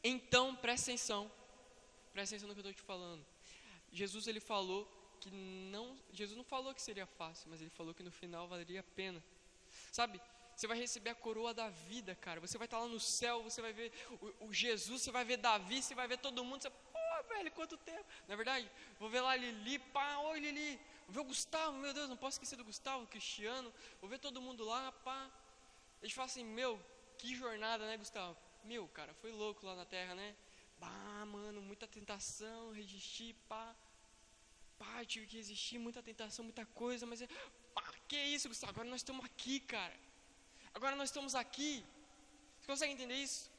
Então, 0.04 0.56
presta 0.56 0.92
atenção, 0.92 1.32
presta 2.14 2.36
atenção 2.36 2.48
no 2.48 2.56
que 2.56 2.60
eu 2.60 2.70
estou 2.70 2.82
te 2.82 2.86
falando. 2.86 3.26
Jesus 3.92 4.28
ele 4.28 4.40
falou 4.40 4.90
que 5.20 5.30
não, 5.30 5.98
Jesus 6.12 6.38
não 6.38 6.44
falou 6.44 6.74
que 6.74 6.82
seria 6.82 7.06
fácil, 7.06 7.50
mas 7.50 7.62
ele 7.62 7.70
falou 7.70 7.94
que 7.94 8.04
no 8.04 8.12
final 8.12 8.48
valeria 8.48 8.80
a 8.82 8.84
pena. 8.84 9.24
Sabe? 9.92 10.20
Você 10.56 10.68
vai 10.68 10.78
receber 10.78 11.10
a 11.10 11.16
coroa 11.16 11.54
da 11.54 11.70
vida, 11.70 12.16
cara. 12.16 12.40
Você 12.40 12.58
vai 12.58 12.66
estar 12.66 12.80
lá 12.80 12.88
no 12.88 13.00
céu, 13.00 13.42
você 13.44 13.62
vai 13.62 13.74
ver 13.74 13.92
o, 14.22 14.48
o 14.48 14.54
Jesus, 14.54 15.02
você 15.02 15.12
vai 15.12 15.26
ver 15.26 15.38
Davi, 15.38 15.82
você 15.82 15.96
vai 15.96 16.08
ver 16.08 16.18
todo 16.18 16.44
mundo. 16.44 16.62
Você, 16.62 16.70
pô, 16.70 17.34
velho, 17.34 17.52
quanto 17.52 17.78
tempo. 17.78 18.06
Na 18.28 18.34
é 18.34 18.38
verdade, 18.38 18.72
vou 19.00 19.10
ver 19.10 19.22
lá 19.22 19.36
Lili, 19.36 19.80
pá, 19.80 20.18
oi 20.20 20.40
Lili. 20.40 20.80
Vou 21.06 21.16
ver 21.16 21.20
o 21.22 21.24
Gustavo, 21.26 21.78
meu 21.78 21.94
Deus, 21.94 22.10
não 22.10 22.18
posso 22.18 22.36
esquecer 22.36 22.56
do 22.56 22.64
Gustavo, 22.64 23.08
Cristiano. 23.08 23.74
Vou 24.00 24.10
ver 24.10 24.20
todo 24.20 24.42
mundo 24.42 24.64
lá, 24.64 24.92
pá. 24.92 25.30
Eles 26.02 26.14
falam 26.14 26.30
assim, 26.30 26.44
meu, 26.44 26.80
que 27.18 27.36
jornada, 27.36 27.86
né, 27.86 27.98
Gustavo? 27.98 28.38
Meu, 28.64 28.88
cara, 28.90 29.14
foi 29.16 29.32
louco 29.32 29.66
lá 29.66 29.76
na 29.76 29.86
terra, 29.86 30.16
né? 30.16 30.36
Bah, 30.80 31.26
mano, 31.26 31.62
muita 31.62 31.88
tentação, 31.88 32.72
resistir, 32.72 33.36
pá. 33.48 33.76
Pá, 34.78 35.06
tive 35.06 35.26
que 35.26 35.38
resistir, 35.38 35.78
muita 35.78 36.02
tentação, 36.04 36.44
muita 36.44 36.66
coisa, 36.68 37.06
mas 37.06 37.22
é. 37.22 37.28
Pá, 37.74 37.84
que 38.08 38.18
isso, 38.18 38.48
Gustavo? 38.50 38.72
Agora 38.72 38.90
nós 38.90 39.00
estamos 39.00 39.24
aqui, 39.26 39.60
cara. 39.60 39.94
Agora 40.74 40.96
nós 40.96 41.10
estamos 41.10 41.36
aqui. 41.36 41.84
Você 42.60 42.68
consegue 42.68 42.94
entender 42.94 43.16
isso? 43.16 43.52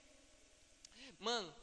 Mano, 1.21 1.55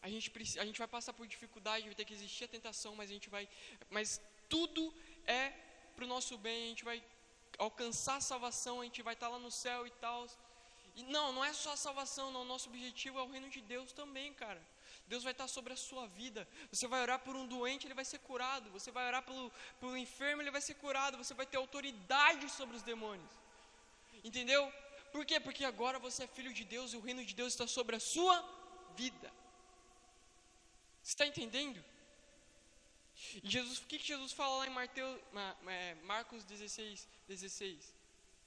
a 0.00 0.08
gente, 0.08 0.32
a 0.58 0.64
gente 0.64 0.78
vai 0.78 0.88
passar 0.88 1.12
por 1.12 1.26
dificuldade, 1.26 1.84
vai 1.84 1.94
ter 1.94 2.04
que 2.04 2.14
existir 2.14 2.44
a 2.44 2.48
tentação, 2.48 2.94
mas 2.96 3.10
a 3.10 3.12
gente 3.12 3.28
vai. 3.28 3.48
Mas 3.90 4.20
tudo 4.48 4.92
é 5.26 5.52
para 5.94 6.04
o 6.04 6.08
nosso 6.08 6.36
bem, 6.38 6.64
a 6.64 6.68
gente 6.68 6.84
vai 6.84 7.02
alcançar 7.58 8.16
a 8.16 8.20
salvação, 8.20 8.80
a 8.80 8.84
gente 8.84 9.02
vai 9.02 9.14
estar 9.14 9.28
lá 9.28 9.38
no 9.38 9.50
céu 9.50 9.86
e 9.86 9.90
tal. 9.90 10.26
E 10.94 11.02
não, 11.04 11.32
não 11.32 11.44
é 11.44 11.52
só 11.52 11.72
a 11.72 11.76
salvação, 11.76 12.30
não. 12.30 12.44
Nosso 12.44 12.68
objetivo 12.68 13.18
é 13.18 13.22
o 13.22 13.30
reino 13.30 13.48
de 13.48 13.60
Deus 13.60 13.92
também, 13.92 14.32
cara. 14.34 14.60
Deus 15.06 15.22
vai 15.22 15.32
estar 15.32 15.48
sobre 15.48 15.72
a 15.72 15.76
sua 15.76 16.06
vida. 16.06 16.46
Você 16.70 16.86
vai 16.86 17.00
orar 17.02 17.18
por 17.20 17.34
um 17.36 17.46
doente, 17.46 17.86
ele 17.86 17.94
vai 17.94 18.04
ser 18.04 18.18
curado. 18.18 18.70
Você 18.70 18.90
vai 18.90 19.06
orar 19.06 19.22
pelo, 19.22 19.50
pelo 19.80 19.96
enfermo, 19.96 20.42
ele 20.42 20.50
vai 20.50 20.60
ser 20.60 20.74
curado. 20.74 21.16
Você 21.16 21.34
vai 21.34 21.46
ter 21.46 21.56
autoridade 21.56 22.48
sobre 22.50 22.76
os 22.76 22.82
demônios. 22.82 23.30
Entendeu? 24.22 24.72
Por 25.10 25.24
quê? 25.26 25.38
Porque 25.38 25.64
agora 25.64 25.98
você 25.98 26.24
é 26.24 26.26
filho 26.26 26.52
de 26.52 26.64
Deus 26.64 26.92
e 26.92 26.96
o 26.96 27.00
reino 27.00 27.24
de 27.24 27.34
Deus 27.34 27.52
está 27.52 27.66
sobre 27.66 27.96
a 27.96 28.00
sua 28.00 28.36
vida. 28.96 29.32
Você 31.02 31.12
está 31.12 31.26
entendendo? 31.26 31.82
E 33.42 33.48
Jesus, 33.48 33.78
o 33.78 33.86
que, 33.86 33.98
que 33.98 34.06
Jesus 34.06 34.32
fala 34.32 34.58
lá 34.58 34.66
em 34.66 34.70
Mateus, 34.70 35.20
é, 35.66 35.94
Marcos 36.04 36.44
16, 36.44 37.08
16? 37.28 37.94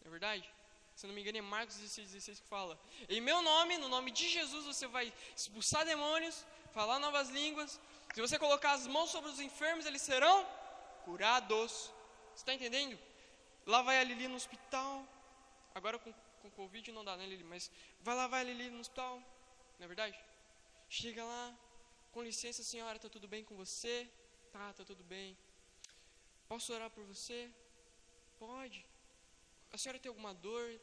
Não 0.02 0.08
é 0.08 0.12
verdade? 0.12 0.50
Se 0.96 1.06
não 1.06 1.14
me 1.14 1.22
engano, 1.22 1.38
é 1.38 1.42
Marcos 1.42 1.76
16, 1.76 2.12
16 2.12 2.40
que 2.40 2.48
fala: 2.48 2.80
Em 3.10 3.20
meu 3.20 3.42
nome, 3.42 3.78
no 3.78 3.90
nome 3.90 4.12
de 4.12 4.30
Jesus, 4.30 4.66
você 4.66 4.88
vai 4.88 5.14
expulsar 5.36 5.86
demônios, 5.86 6.46
falar 6.72 7.00
novas 7.00 7.30
línguas. 7.30 7.80
Se 8.14 8.22
você 8.22 8.40
colocar 8.40 8.72
as 8.72 8.88
mãos 8.88 9.10
sobre 9.10 9.30
os 9.30 9.40
enfermos, 9.40 9.86
eles 9.86 10.02
serão 10.02 10.48
curados. 11.04 11.92
Você 12.34 12.42
está 12.42 12.54
entendendo? 12.54 12.98
Lá 13.66 13.82
vai 13.82 14.00
a 14.00 14.04
Lili 14.04 14.28
no 14.28 14.36
hospital, 14.36 15.06
Agora 15.76 16.00
com, 16.00 16.12
com 16.42 16.50
Covid 16.52 16.92
não 16.94 17.04
dá, 17.04 17.18
né, 17.18 17.26
Lili? 17.26 17.44
Mas 17.44 17.70
vai 18.02 18.16
lá, 18.16 18.28
vai, 18.28 18.46
Lili, 18.46 18.70
no 18.70 18.80
hospital. 18.80 19.20
Não 19.78 19.84
é 19.84 19.88
verdade? 19.88 20.18
Chega 20.90 21.22
lá, 21.24 21.54
com 22.14 22.24
licença, 22.24 22.64
senhora, 22.64 22.96
está 22.96 23.10
tudo 23.10 23.28
bem 23.28 23.44
com 23.44 23.56
você? 23.58 24.10
Tá, 24.54 24.72
tá 24.72 24.86
tudo 24.86 25.04
bem. 25.04 25.38
Posso 26.48 26.74
orar 26.74 26.90
por 26.90 27.04
você? 27.04 27.52
Pode. 28.40 28.86
A 29.74 29.78
senhora 29.78 30.00
tem 30.00 30.08
alguma 30.08 30.34
dor? 30.34 30.80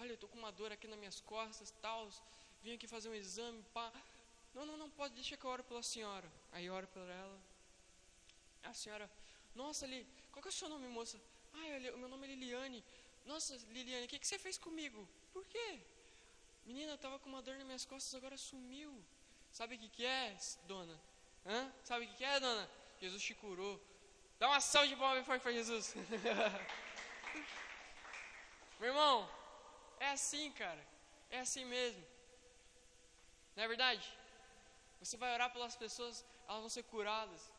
Olha, 0.00 0.08
eu 0.08 0.14
estou 0.14 0.28
com 0.28 0.38
uma 0.38 0.50
dor 0.50 0.72
aqui 0.72 0.88
nas 0.88 0.98
minhas 0.98 1.20
costas, 1.20 1.70
tal. 1.80 2.10
Vim 2.64 2.74
aqui 2.74 2.88
fazer 2.88 3.08
um 3.08 3.14
exame, 3.14 3.62
pá. 3.72 3.92
Não, 4.52 4.66
não, 4.66 4.76
não 4.76 4.90
pode, 4.90 5.14
deixa 5.14 5.36
que 5.36 5.44
eu 5.44 5.50
oro 5.50 5.62
pela 5.62 5.84
senhora. 5.84 6.28
Aí 6.50 6.68
oro 6.68 6.88
por 6.88 7.08
ela. 7.08 7.38
A 8.64 8.74
senhora, 8.74 9.08
nossa, 9.54 9.84
ali, 9.84 10.04
qual 10.32 10.42
que 10.42 10.48
é 10.48 10.50
o 10.50 10.52
seu 10.52 10.68
nome, 10.68 10.88
moça? 10.88 11.20
Ah, 11.54 11.94
o 11.94 11.98
meu 11.98 12.08
nome 12.08 12.26
é 12.26 12.34
Liliane. 12.34 12.82
Nossa, 13.24 13.56
Liliane, 13.70 14.06
o 14.06 14.08
que, 14.08 14.18
que 14.18 14.26
você 14.26 14.38
fez 14.38 14.58
comigo? 14.58 15.08
Por 15.32 15.44
quê? 15.46 15.80
Menina, 16.64 16.92
eu 16.92 16.96
estava 16.96 17.18
com 17.18 17.28
uma 17.28 17.42
dor 17.42 17.56
nas 17.56 17.64
minhas 17.64 17.84
costas, 17.84 18.14
agora 18.14 18.36
sumiu. 18.36 18.92
Sabe 19.50 19.74
o 19.76 19.78
que, 19.78 19.88
que 19.88 20.04
é, 20.04 20.36
dona? 20.66 21.00
Hã? 21.44 21.72
Sabe 21.84 22.04
o 22.04 22.08
que, 22.08 22.16
que 22.16 22.24
é, 22.24 22.40
dona? 22.40 22.68
Jesus 23.00 23.22
te 23.22 23.34
curou. 23.34 23.80
Dá 24.38 24.48
uma 24.48 24.60
salva 24.60 24.88
de 24.88 24.96
palmas 24.96 25.16
bem 25.16 25.24
forte 25.24 25.42
para 25.42 25.52
Jesus. 25.52 25.94
Meu 28.80 28.88
irmão, 28.88 29.30
é 30.00 30.10
assim, 30.10 30.50
cara. 30.52 30.82
É 31.30 31.40
assim 31.40 31.64
mesmo. 31.64 32.04
Não 33.54 33.64
é 33.64 33.68
verdade? 33.68 34.10
Você 35.00 35.16
vai 35.16 35.32
orar 35.34 35.52
pelas 35.52 35.76
pessoas, 35.76 36.24
elas 36.48 36.60
vão 36.60 36.68
ser 36.68 36.82
curadas. 36.84 37.52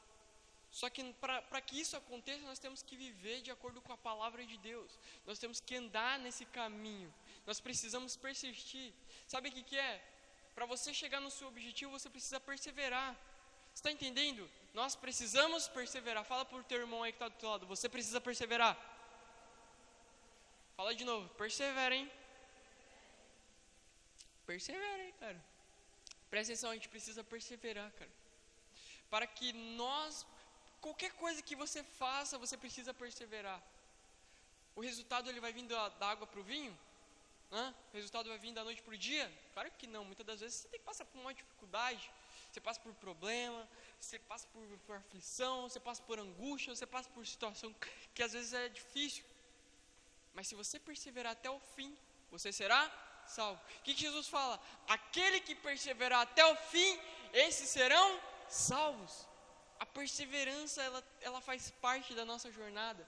Só 0.80 0.90
que 0.90 1.02
para 1.14 1.62
que 1.62 1.80
isso 1.80 1.96
aconteça, 1.96 2.44
nós 2.52 2.58
temos 2.58 2.82
que 2.82 2.96
viver 2.98 3.42
de 3.42 3.52
acordo 3.52 3.80
com 3.80 3.94
a 3.94 3.98
palavra 3.98 4.44
de 4.44 4.58
Deus. 4.58 4.98
Nós 5.24 5.38
temos 5.38 5.60
que 5.60 5.76
andar 5.76 6.18
nesse 6.18 6.46
caminho. 6.46 7.14
Nós 7.46 7.60
precisamos 7.60 8.16
persistir. 8.16 8.92
Sabe 9.28 9.50
o 9.50 9.52
que, 9.52 9.62
que 9.62 9.78
é? 9.78 10.04
Para 10.56 10.66
você 10.66 10.92
chegar 10.92 11.20
no 11.20 11.30
seu 11.30 11.48
objetivo, 11.48 11.92
você 11.92 12.10
precisa 12.10 12.40
perseverar. 12.40 13.16
Está 13.72 13.92
entendendo? 13.92 14.50
Nós 14.74 14.96
precisamos 14.96 15.68
perseverar. 15.68 16.26
Fala 16.26 16.44
para 16.44 16.58
o 16.58 16.64
teu 16.64 16.80
irmão 16.80 17.04
aí 17.04 17.12
que 17.12 17.18
está 17.18 17.28
do 17.28 17.38
teu 17.38 17.50
lado. 17.50 17.68
Você 17.68 17.88
precisa 17.88 18.20
perseverar. 18.20 18.76
Fala 20.76 20.96
de 20.96 21.06
novo. 21.06 21.30
Persevera, 21.36 21.96
hein? 21.96 22.12
Persevera, 24.48 25.04
hein, 25.04 25.14
cara. 25.20 25.40
Presta 26.32 26.52
atenção, 26.52 26.72
a 26.72 26.74
gente 26.74 26.90
precisa 26.90 27.24
perseverar, 27.24 27.92
cara. 27.92 28.12
Para 29.12 29.28
que 29.28 29.54
nós 29.54 30.26
qualquer 30.84 31.12
coisa 31.24 31.42
que 31.42 31.56
você 31.64 31.82
faça, 32.02 32.38
você 32.38 32.56
precisa 32.58 32.94
perseverar. 32.94 33.60
O 34.76 34.82
resultado 34.82 35.30
ele 35.30 35.40
vai 35.40 35.54
vir 35.54 35.66
da, 35.66 36.10
água 36.14 36.28
para 36.28 36.42
o 36.42 36.44
vinho? 36.44 36.78
Hã? 37.52 37.74
O 37.94 37.96
resultado 37.96 38.28
vai 38.28 38.38
vir 38.38 38.52
da 38.52 38.64
noite 38.64 38.82
para 38.82 38.94
o 38.94 38.98
dia? 38.98 39.26
Claro 39.54 39.72
que 39.80 39.88
não. 39.88 40.04
Muitas 40.04 40.26
das 40.26 40.40
vezes 40.42 40.56
você 40.58 40.68
tem 40.68 40.80
que 40.80 40.86
passar 40.86 41.06
por 41.06 41.20
uma 41.20 41.34
dificuldade. 41.34 42.12
Você 42.52 42.60
passa 42.60 42.80
por 42.82 42.94
problema, 42.96 43.68
você 44.00 44.20
passa 44.20 44.46
por, 44.54 44.62
por 44.86 44.96
aflição, 44.98 45.70
você 45.70 45.80
passa 45.80 46.02
por 46.04 46.20
angústia, 46.20 46.76
você 46.76 46.86
passa 46.86 47.10
por 47.10 47.26
situação 47.26 47.74
que 48.14 48.22
às 48.22 48.34
vezes 48.34 48.54
é 48.54 48.68
difícil. 48.68 49.24
Mas 50.34 50.48
se 50.48 50.56
você 50.56 50.80
perseverar 50.80 51.32
até 51.32 51.50
o 51.50 51.60
fim, 51.76 51.96
você 52.30 52.52
será 52.52 52.82
salvo. 53.26 53.62
O 53.80 53.84
que 53.84 53.96
Jesus 53.96 54.28
fala? 54.28 54.62
Aquele 54.88 55.40
que 55.40 55.56
perseverar 55.56 56.22
até 56.22 56.46
o 56.46 56.56
fim, 56.56 57.00
esses 57.32 57.70
serão 57.70 58.20
salvos. 58.50 59.33
A 59.84 59.86
perseverança, 59.86 60.82
ela, 60.82 61.04
ela 61.20 61.42
faz 61.42 61.70
parte 61.86 62.14
da 62.14 62.24
nossa 62.24 62.50
jornada. 62.50 63.06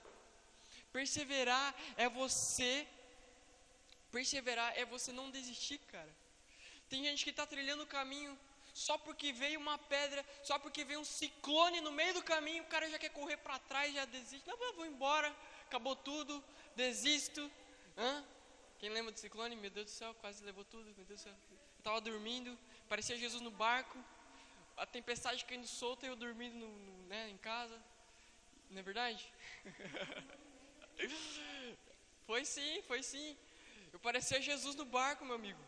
Perseverar 0.92 1.74
é 1.96 2.06
você, 2.06 2.86
perseverar 4.12 4.76
é 4.76 4.84
você 4.84 5.10
não 5.10 5.30
desistir, 5.30 5.78
cara. 5.94 6.12
Tem 6.90 7.02
gente 7.02 7.24
que 7.24 7.30
está 7.30 7.46
trilhando 7.46 7.84
o 7.84 7.86
caminho 7.86 8.38
só 8.74 8.98
porque 8.98 9.32
veio 9.32 9.58
uma 9.58 9.78
pedra, 9.78 10.22
só 10.42 10.58
porque 10.58 10.84
veio 10.84 11.00
um 11.00 11.04
ciclone 11.04 11.80
no 11.80 11.90
meio 11.90 12.12
do 12.12 12.22
caminho, 12.22 12.62
o 12.62 12.66
cara 12.66 12.90
já 12.90 12.98
quer 12.98 13.08
correr 13.08 13.38
para 13.38 13.58
trás, 13.58 13.94
já 13.94 14.04
desiste. 14.04 14.46
Não, 14.46 14.74
vou 14.74 14.84
embora, 14.84 15.34
acabou 15.66 15.96
tudo, 15.96 16.44
desisto. 16.84 17.50
Hã? 17.96 18.22
Quem 18.78 18.90
lembra 18.90 19.12
do 19.12 19.18
ciclone? 19.18 19.56
Meu 19.56 19.70
Deus 19.70 19.86
do 19.86 19.92
céu, 19.92 20.14
quase 20.16 20.44
levou 20.44 20.66
tudo. 20.66 20.84
Meu 20.94 21.06
Deus 21.06 21.20
do 21.20 21.24
céu. 21.24 21.36
Eu 21.50 21.78
estava 21.78 22.02
dormindo, 22.02 22.58
parecia 22.86 23.16
Jesus 23.16 23.40
no 23.40 23.50
barco 23.50 23.98
a 24.76 24.86
tempestade 24.86 25.44
caindo 25.44 25.66
solta 25.66 26.06
e 26.06 26.08
eu 26.08 26.16
dormindo 26.16 26.54
no, 26.54 26.68
no, 26.68 27.06
né, 27.06 27.28
em 27.30 27.36
casa. 27.38 27.80
Não 28.70 28.80
é 28.80 28.82
verdade? 28.82 29.32
foi 32.26 32.44
sim, 32.44 32.82
foi 32.82 33.02
sim. 33.02 33.36
Eu 33.92 34.00
parecia 34.00 34.40
Jesus 34.40 34.74
no 34.74 34.84
barco, 34.84 35.24
meu 35.24 35.34
amigo. 35.34 35.60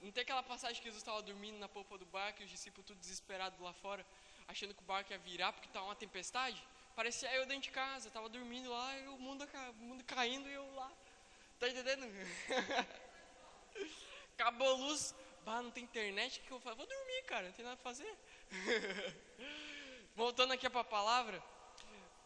Não 0.00 0.10
tem 0.10 0.22
aquela 0.22 0.42
passagem 0.42 0.78
que 0.78 0.88
Jesus 0.88 1.02
estava 1.02 1.22
dormindo 1.22 1.58
na 1.58 1.68
polpa 1.68 1.98
do 1.98 2.06
barco 2.06 2.40
e 2.40 2.44
os 2.44 2.50
discípulos 2.50 2.86
tudo 2.86 2.98
desesperados 2.98 3.60
lá 3.60 3.72
fora, 3.74 4.04
achando 4.48 4.74
que 4.74 4.80
o 4.80 4.86
barco 4.86 5.12
ia 5.12 5.18
virar 5.18 5.52
porque 5.52 5.68
estava 5.68 5.86
uma 5.86 5.94
tempestade? 5.94 6.62
Parecia 6.96 7.32
eu 7.34 7.46
dentro 7.46 7.64
de 7.64 7.70
casa, 7.70 8.08
estava 8.08 8.28
dormindo 8.28 8.70
lá 8.70 8.98
e 8.98 9.08
o 9.08 9.18
mundo, 9.18 9.46
o 9.70 9.84
mundo 9.84 10.04
caindo 10.04 10.48
e 10.48 10.52
eu 10.52 10.74
lá. 10.74 10.90
Tá 11.58 11.68
entendendo? 11.68 12.06
Acabou 14.34 14.68
a 14.68 14.76
luz, 14.76 15.14
bah, 15.44 15.60
não 15.60 15.70
tem 15.70 15.84
internet, 15.84 16.40
o 16.40 16.42
que 16.42 16.50
eu 16.50 16.58
vou 16.58 16.74
Vou 16.74 16.86
dormir, 16.86 17.22
cara, 17.24 17.48
não 17.48 17.52
tem 17.52 17.64
nada 17.64 17.76
para 17.76 17.84
fazer. 17.84 18.10
Voltando 20.14 20.52
aqui 20.52 20.68
para 20.68 20.80
a 20.80 20.84
palavra, 20.84 21.42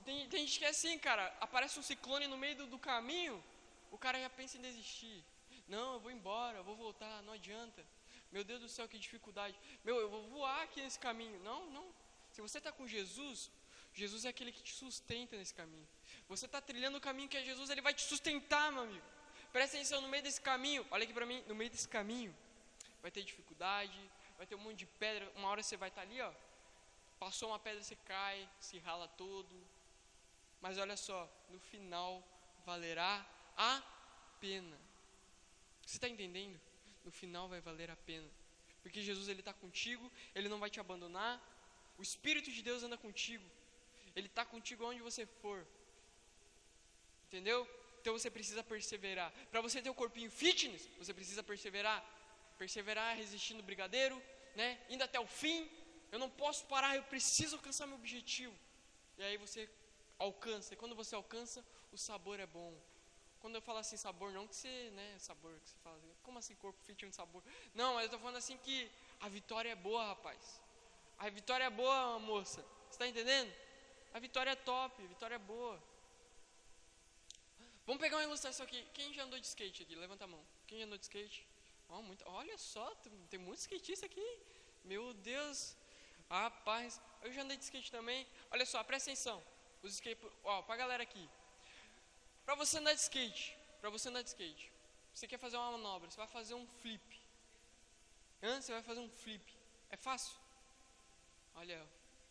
tem, 0.05 0.29
tem, 0.29 0.47
gente 0.47 0.59
que 0.59 0.65
é 0.65 0.69
assim, 0.69 0.99
cara, 0.99 1.35
aparece 1.41 1.79
um 1.79 1.83
ciclone 1.83 2.27
no 2.27 2.37
meio 2.37 2.57
do, 2.57 2.67
do, 2.67 2.79
caminho, 2.79 3.43
o 3.91 3.99
cara 3.99 4.21
já 4.21 4.31
pensa 4.31 4.57
em 4.59 4.61
desistir. 4.61 5.25
Não, 5.69 5.95
eu 5.95 6.01
vou 6.01 6.11
embora, 6.11 6.59
eu 6.59 6.65
vou 6.65 6.77
voltar, 6.77 7.23
não 7.23 7.33
adianta. 7.33 7.85
Meu 8.31 8.45
Deus 8.45 8.61
do 8.61 8.69
céu, 8.69 8.89
que 8.89 8.99
dificuldade. 8.99 9.59
Meu, 9.85 9.97
eu 9.97 10.09
vou 10.09 10.29
voar 10.29 10.63
aqui 10.63 10.83
nesse 10.83 10.99
caminho. 10.99 11.39
Não, 11.41 11.71
não. 11.71 11.87
Se 12.33 12.41
você 12.41 12.59
está 12.59 12.73
com 12.73 12.87
Jesus, 12.87 13.51
Jesus 13.95 14.25
é 14.25 14.29
aquele 14.29 14.51
que 14.51 14.63
te 14.63 14.75
sustenta 14.75 15.37
nesse 15.37 15.55
caminho. 15.55 15.87
Você 16.29 16.47
está 16.47 16.61
trilhando 16.61 16.99
o 16.99 17.01
caminho 17.01 17.29
que 17.29 17.37
é 17.37 17.45
Jesus, 17.45 17.71
ele 17.71 17.81
vai 17.81 17.95
te 17.95 18.03
sustentar, 18.03 18.73
meu 18.73 18.83
amigo. 18.83 19.07
Presta 19.53 19.77
atenção, 19.77 20.01
no 20.01 20.09
meio 20.09 20.23
desse 20.23 20.41
caminho, 20.41 20.85
olha 20.91 21.05
aqui 21.05 21.13
para 21.13 21.25
mim, 21.25 21.45
no 21.47 21.55
meio 21.55 21.71
desse 21.71 21.89
caminho, 21.89 22.37
vai 23.01 23.11
ter 23.11 23.23
dificuldade, 23.23 23.97
vai 24.37 24.47
ter 24.47 24.55
um 24.55 24.59
monte 24.59 24.79
de 24.79 24.87
pedra, 24.87 25.31
uma 25.37 25.49
hora 25.49 25.63
você 25.63 25.77
vai 25.77 25.89
estar 25.89 26.03
ali, 26.03 26.21
ó, 26.21 26.33
passou 27.19 27.51
uma 27.51 27.59
pedra, 27.59 27.83
você 27.83 27.97
cai, 27.97 28.49
se 28.61 28.79
rala 28.79 29.09
todo, 29.09 29.55
mas 30.61 30.79
olha 30.79 30.97
só, 30.97 31.29
no 31.51 31.59
final 31.59 32.23
valerá 32.65 33.27
a 33.57 33.83
pena. 34.41 34.77
Você 35.85 35.97
está 35.97 36.09
entendendo? 36.09 36.59
No 37.05 37.11
final 37.11 37.49
vai 37.49 37.61
valer 37.61 37.91
a 37.91 37.97
pena, 37.97 38.29
porque 38.83 39.03
Jesus 39.03 39.29
ele 39.29 39.41
está 39.41 39.53
contigo, 39.53 40.11
ele 40.35 40.49
não 40.49 40.59
vai 40.59 40.71
te 40.71 40.81
abandonar, 40.81 41.41
o 41.99 42.03
Espírito 42.03 42.51
de 42.51 42.63
Deus 42.63 42.83
anda 42.83 42.97
contigo, 42.97 43.45
ele 44.17 44.27
está 44.27 44.45
contigo 44.45 44.85
onde 44.85 45.01
você 45.01 45.27
for, 45.27 45.67
entendeu? 47.29 47.69
Então 48.01 48.13
você 48.13 48.31
precisa 48.31 48.63
perseverar. 48.63 49.33
Para 49.51 49.63
você 49.63 49.81
ter 49.81 49.89
o 49.89 49.93
um 49.93 49.95
corpinho 49.95 50.31
fitness, 50.31 50.87
você 50.99 51.15
precisa 51.15 51.43
perseverar. 51.43 52.05
Perseverar 52.59 53.17
resistindo 53.17 53.61
o 53.61 53.63
brigadeiro, 53.63 54.23
né? 54.55 54.81
Indo 54.89 55.03
até 55.05 55.19
o 55.19 55.27
fim. 55.27 55.71
Eu 56.13 56.19
não 56.19 56.31
posso 56.31 56.65
parar, 56.67 56.97
eu 56.97 57.03
preciso 57.05 57.57
alcançar 57.57 57.87
meu 57.87 57.97
objetivo. 57.97 58.55
E 59.19 59.23
aí 59.25 59.37
você 59.37 59.69
alcança. 60.19 60.75
E 60.75 60.77
quando 60.77 60.95
você 60.95 61.15
alcança, 61.15 61.65
o 61.93 61.99
sabor 61.99 62.39
é 62.41 62.47
bom. 62.47 62.75
Quando 63.41 63.57
eu 63.57 63.63
falo 63.63 63.79
assim 63.79 63.97
sabor, 63.97 64.33
não 64.33 64.47
que 64.47 64.57
você, 64.57 64.91
né, 64.93 65.17
sabor 65.19 65.53
que 65.61 65.69
você 65.69 65.77
fala, 65.83 65.97
assim, 65.99 66.15
como 66.23 66.39
assim 66.39 66.55
corpo 66.55 66.83
fitness 66.85 67.15
sabor? 67.15 67.43
Não, 67.75 67.95
mas 67.95 68.05
eu 68.05 68.11
tô 68.11 68.19
falando 68.19 68.37
assim 68.37 68.57
que 68.57 68.91
a 69.21 69.29
vitória 69.29 69.71
é 69.71 69.75
boa, 69.75 70.07
rapaz. 70.07 70.63
A 71.19 71.29
vitória 71.29 71.65
é 71.65 71.71
boa, 71.71 72.19
moça. 72.19 72.63
Você 72.63 72.93
está 72.93 73.07
entendendo? 73.07 73.53
A 74.15 74.19
vitória 74.19 74.51
é 74.51 74.55
top, 74.55 75.03
a 75.03 75.07
vitória 75.07 75.35
é 75.35 75.39
boa. 75.39 75.83
Vamos 77.87 78.01
pegar 78.01 78.17
uma 78.17 78.23
ilustração 78.23 78.65
aqui. 78.65 78.83
Quem 78.95 79.13
já 79.13 79.25
andou 79.25 79.39
de 79.39 79.47
skate 79.47 79.83
aqui? 79.83 79.95
Levanta 79.95 80.25
a 80.25 80.27
mão. 80.27 80.41
Quem 80.67 80.79
já 80.79 80.87
andou 80.87 80.97
de 80.97 81.05
skate? 81.05 81.47
Oh, 81.89 82.03
muito, 82.03 82.25
olha 82.27 82.57
só, 82.59 82.95
tem 83.31 83.39
muitos 83.39 83.63
skatistas 83.63 84.11
aqui. 84.11 84.41
Meu 84.85 85.15
Deus. 85.15 85.77
Rapaz, 86.29 87.01
eu 87.23 87.33
já 87.33 87.43
andei 87.43 87.57
de 87.57 87.65
skate 87.65 87.91
também. 87.91 88.27
Olha 88.51 88.67
só, 88.67 88.83
presta 88.83 89.11
atenção. 89.11 89.43
Os 89.83 89.95
skate, 89.95 90.21
ó, 90.43 90.63
pra 90.63 90.77
galera 90.77 91.03
aqui. 91.03 91.29
Pra 92.45 92.55
você 92.55 92.79
andar 92.79 92.95
de 92.95 93.01
skate, 93.01 93.57
pra 93.81 93.91
você 93.91 94.09
andar 94.09 94.23
de 94.23 94.29
skate, 94.29 94.73
você 95.15 95.27
quer 95.27 95.39
fazer 95.39 95.57
uma 95.57 95.73
manobra, 95.73 96.11
você 96.11 96.17
vai 96.17 96.27
fazer 96.27 96.55
um 96.55 96.67
flip. 96.67 97.21
Hã? 98.43 98.61
Você 98.61 98.73
vai 98.73 98.83
fazer 98.83 99.01
um 99.01 99.09
flip. 99.09 99.57
É 99.91 99.97
fácil? 99.97 100.35
Olha, 101.55 101.81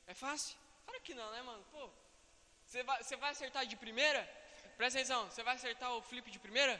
é 0.05 0.13
fácil? 0.13 0.57
Claro 0.85 1.01
que 1.01 1.13
não, 1.13 1.31
né, 1.31 1.41
mano? 1.41 1.63
Pô, 1.71 1.89
você 2.65 2.83
vai, 2.83 3.01
você 3.01 3.15
vai 3.15 3.31
acertar 3.31 3.65
de 3.65 3.75
primeira? 3.75 4.21
Presta 4.77 4.99
atenção, 4.99 5.29
você 5.29 5.43
vai 5.43 5.55
acertar 5.55 5.91
o 5.93 6.01
flip 6.01 6.29
de 6.29 6.39
primeira? 6.39 6.75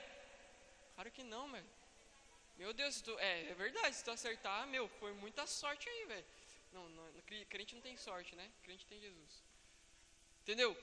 Claro 0.96 1.12
que 1.12 1.24
não, 1.24 1.51
velho. 1.51 1.65
Meu 2.57 2.74
Deus, 2.74 3.01
tu, 3.01 3.17
é, 3.19 3.50
é 3.50 3.53
verdade, 3.53 3.95
se 3.95 4.03
tu 4.03 4.12
acertar, 4.12 4.67
meu, 4.67 4.88
foi 4.88 5.12
muita 5.13 5.45
sorte 5.48 5.89
aí, 5.89 6.05
velho. 6.05 6.25
Não, 6.72 6.88
não, 6.89 7.03
crente 7.50 7.75
não 7.75 7.81
tem 7.81 7.98
sorte, 7.98 8.36
né? 8.36 8.50
Crente 8.63 8.86
tem 8.86 9.00
Jesus. 9.00 9.43
Entendeu? 10.41 10.75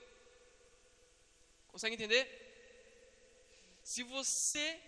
Consegue 1.68 1.94
entender? 1.94 2.48
Se 3.82 4.02
você 4.02 4.80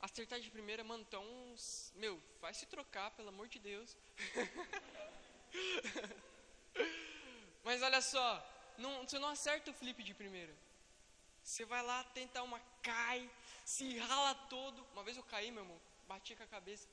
acertar 0.00 0.40
de 0.40 0.50
primeira, 0.50 0.82
mano, 0.82 1.04
então, 1.08 1.24
meu, 1.94 2.20
vai 2.40 2.52
se 2.52 2.66
trocar, 2.66 3.10
pelo 3.12 3.28
amor 3.28 3.48
de 3.48 3.58
Deus. 3.58 3.96
Mas 7.62 7.82
olha 7.82 8.00
só, 8.00 8.44
não, 8.78 9.06
você 9.06 9.18
não 9.18 9.28
acerta 9.28 9.70
o 9.70 9.74
flip 9.74 10.02
de 10.02 10.14
primeira. 10.14 10.52
Você 11.42 11.64
vai 11.64 11.82
lá, 11.82 12.02
tenta 12.04 12.42
uma, 12.42 12.60
cai, 12.82 13.30
se 13.64 13.98
rala 13.98 14.34
todo. 14.34 14.84
Uma 14.92 15.04
vez 15.04 15.16
eu 15.16 15.22
caí, 15.24 15.50
meu 15.50 15.62
irmão, 15.62 15.80
bati 16.12 16.34
com 16.36 16.42
a 16.42 16.52
cabeça. 16.56 16.86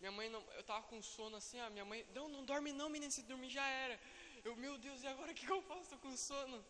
Minha 0.00 0.12
mãe, 0.18 0.28
não, 0.34 0.42
eu 0.58 0.62
tava 0.70 0.82
com 0.90 1.00
sono 1.02 1.36
assim, 1.36 1.58
minha 1.70 1.84
mãe, 1.84 2.04
não, 2.14 2.28
não 2.34 2.44
dorme 2.44 2.72
não, 2.72 2.88
menina, 2.88 3.10
se 3.10 3.22
dormir 3.22 3.50
já 3.50 3.66
era. 3.84 3.98
Eu, 4.44 4.54
meu 4.64 4.76
Deus, 4.78 5.02
e 5.02 5.06
agora 5.06 5.32
o 5.32 5.34
que, 5.34 5.46
que 5.46 5.52
eu 5.52 5.62
faço? 5.62 5.90
Tô 5.90 5.98
com 5.98 6.16
sono. 6.16 6.64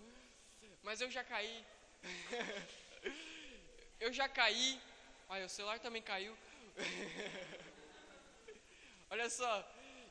Mas 0.83 1.01
eu 1.01 1.11
já 1.11 1.25
caí. 1.25 1.65
eu 4.01 4.13
já 4.13 4.29
caí. 4.29 4.81
Olha, 5.29 5.47
o 5.47 5.55
celular 5.57 5.79
também 5.79 6.03
caiu. 6.03 6.37
Olha 9.11 9.29
só, 9.31 9.53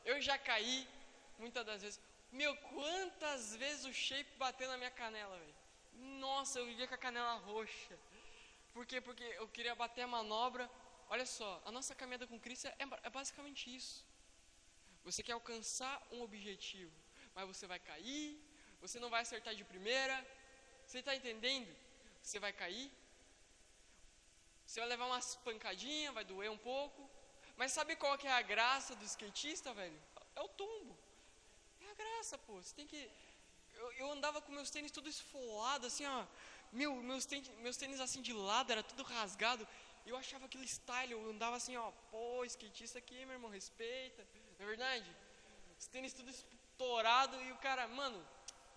eu 0.04 0.20
já 0.20 0.36
caí 0.38 0.86
muitas 1.38 1.64
das 1.64 1.82
vezes. 1.82 2.00
Meu, 2.30 2.54
quantas 2.56 3.56
vezes 3.56 3.84
o 3.84 3.92
shape 3.92 4.30
bateu 4.36 4.68
na 4.68 4.76
minha 4.76 4.90
canela, 4.90 5.36
velho. 5.38 5.54
Nossa, 6.26 6.58
eu 6.58 6.66
vivia 6.66 6.86
com 6.86 6.94
a 6.94 7.04
canela 7.06 7.34
roxa. 7.50 7.98
Por 8.72 8.84
quê? 8.86 9.00
Porque 9.00 9.24
eu 9.24 9.48
queria 9.48 9.74
bater 9.74 10.02
a 10.02 10.06
manobra. 10.06 10.70
Olha 11.08 11.26
só, 11.26 11.50
a 11.64 11.70
nossa 11.72 11.94
caminhada 11.94 12.26
com 12.26 12.38
Cristo 12.38 12.66
é, 12.66 12.76
é 13.02 13.10
basicamente 13.10 13.74
isso. 13.74 14.04
Você 15.04 15.22
quer 15.22 15.32
alcançar 15.32 15.94
um 16.12 16.20
objetivo, 16.22 16.92
mas 17.34 17.46
você 17.46 17.66
vai 17.66 17.78
cair, 17.78 18.38
você 18.80 18.98
não 19.00 19.10
vai 19.14 19.22
acertar 19.22 19.54
de 19.54 19.64
primeira. 19.64 20.16
Você 20.86 20.98
está 20.98 21.14
entendendo? 21.14 21.70
Você 22.22 22.38
vai 22.38 22.52
cair, 22.52 22.90
você 24.66 24.80
vai 24.80 24.88
levar 24.88 25.06
umas 25.06 25.34
pancadinhas, 25.36 26.14
vai 26.14 26.24
doer 26.24 26.50
um 26.50 26.58
pouco. 26.58 27.10
Mas 27.56 27.72
sabe 27.72 27.96
qual 27.96 28.16
que 28.18 28.26
é 28.26 28.32
a 28.32 28.42
graça 28.42 28.94
do 28.94 29.04
skatista, 29.04 29.72
velho? 29.72 29.98
É 30.36 30.40
o 30.40 30.48
tombo. 30.48 30.96
É 31.80 31.90
a 31.90 31.94
graça, 31.94 32.36
pô. 32.38 32.54
Você 32.60 32.74
tem 32.74 32.86
que 32.86 33.10
eu, 33.78 33.92
eu 33.92 34.12
andava 34.12 34.40
com 34.40 34.52
meus 34.52 34.70
tênis 34.70 34.90
tudo 34.90 35.08
esfolado, 35.08 35.86
assim, 35.86 36.04
ó. 36.04 36.26
Meu, 36.72 36.94
meus, 36.96 37.24
tênis, 37.24 37.48
meus 37.58 37.76
tênis 37.76 38.00
assim 38.00 38.20
de 38.20 38.32
lado, 38.32 38.70
era 38.70 38.82
tudo 38.82 39.02
rasgado. 39.02 39.66
Eu 40.08 40.16
achava 40.16 40.46
aquele 40.46 40.66
style, 40.66 41.12
eu 41.12 41.30
andava 41.30 41.56
assim, 41.56 41.76
ó, 41.76 41.90
pô, 42.10 42.42
skatista 42.46 42.98
aqui, 42.98 43.18
meu 43.26 43.34
irmão, 43.34 43.50
respeita. 43.50 44.26
Não 44.58 44.64
é 44.64 44.68
verdade? 44.68 45.08
Os 45.78 45.86
tênis 45.86 46.14
tudo 46.14 46.30
estourado 46.30 47.36
e 47.42 47.52
o 47.52 47.58
cara, 47.58 47.86
mano, 47.86 48.18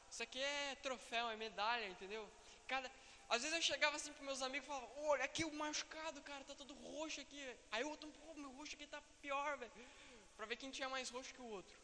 isso 0.09 0.21
aqui 0.21 0.41
é 0.41 0.75
troféu, 0.83 1.29
é 1.29 1.37
medalha, 1.37 1.87
entendeu? 1.87 2.29
Cada, 2.67 2.91
às 3.29 3.43
vezes 3.43 3.55
eu 3.55 3.61
chegava 3.61 3.95
assim 3.95 4.11
pros 4.11 4.25
meus 4.25 4.41
amigos 4.41 4.65
e 4.65 4.67
falava, 4.67 4.91
olha 5.03 5.23
aqui 5.23 5.45
o 5.45 5.53
machucado, 5.53 6.21
cara, 6.21 6.43
tá 6.43 6.53
todo 6.53 6.73
roxo 6.73 7.21
aqui. 7.21 7.41
Aí 7.71 7.81
o 7.85 7.89
outro, 7.89 8.11
pô, 8.11 8.33
meu 8.33 8.51
roxo 8.57 8.75
aqui 8.75 8.85
tá 8.85 9.01
pior, 9.21 9.57
velho. 9.57 9.71
Pra 10.35 10.45
ver 10.45 10.57
quem 10.57 10.69
tinha 10.69 10.89
mais 10.89 11.09
roxo 11.09 11.33
que 11.33 11.41
o 11.41 11.45
outro. 11.45 11.77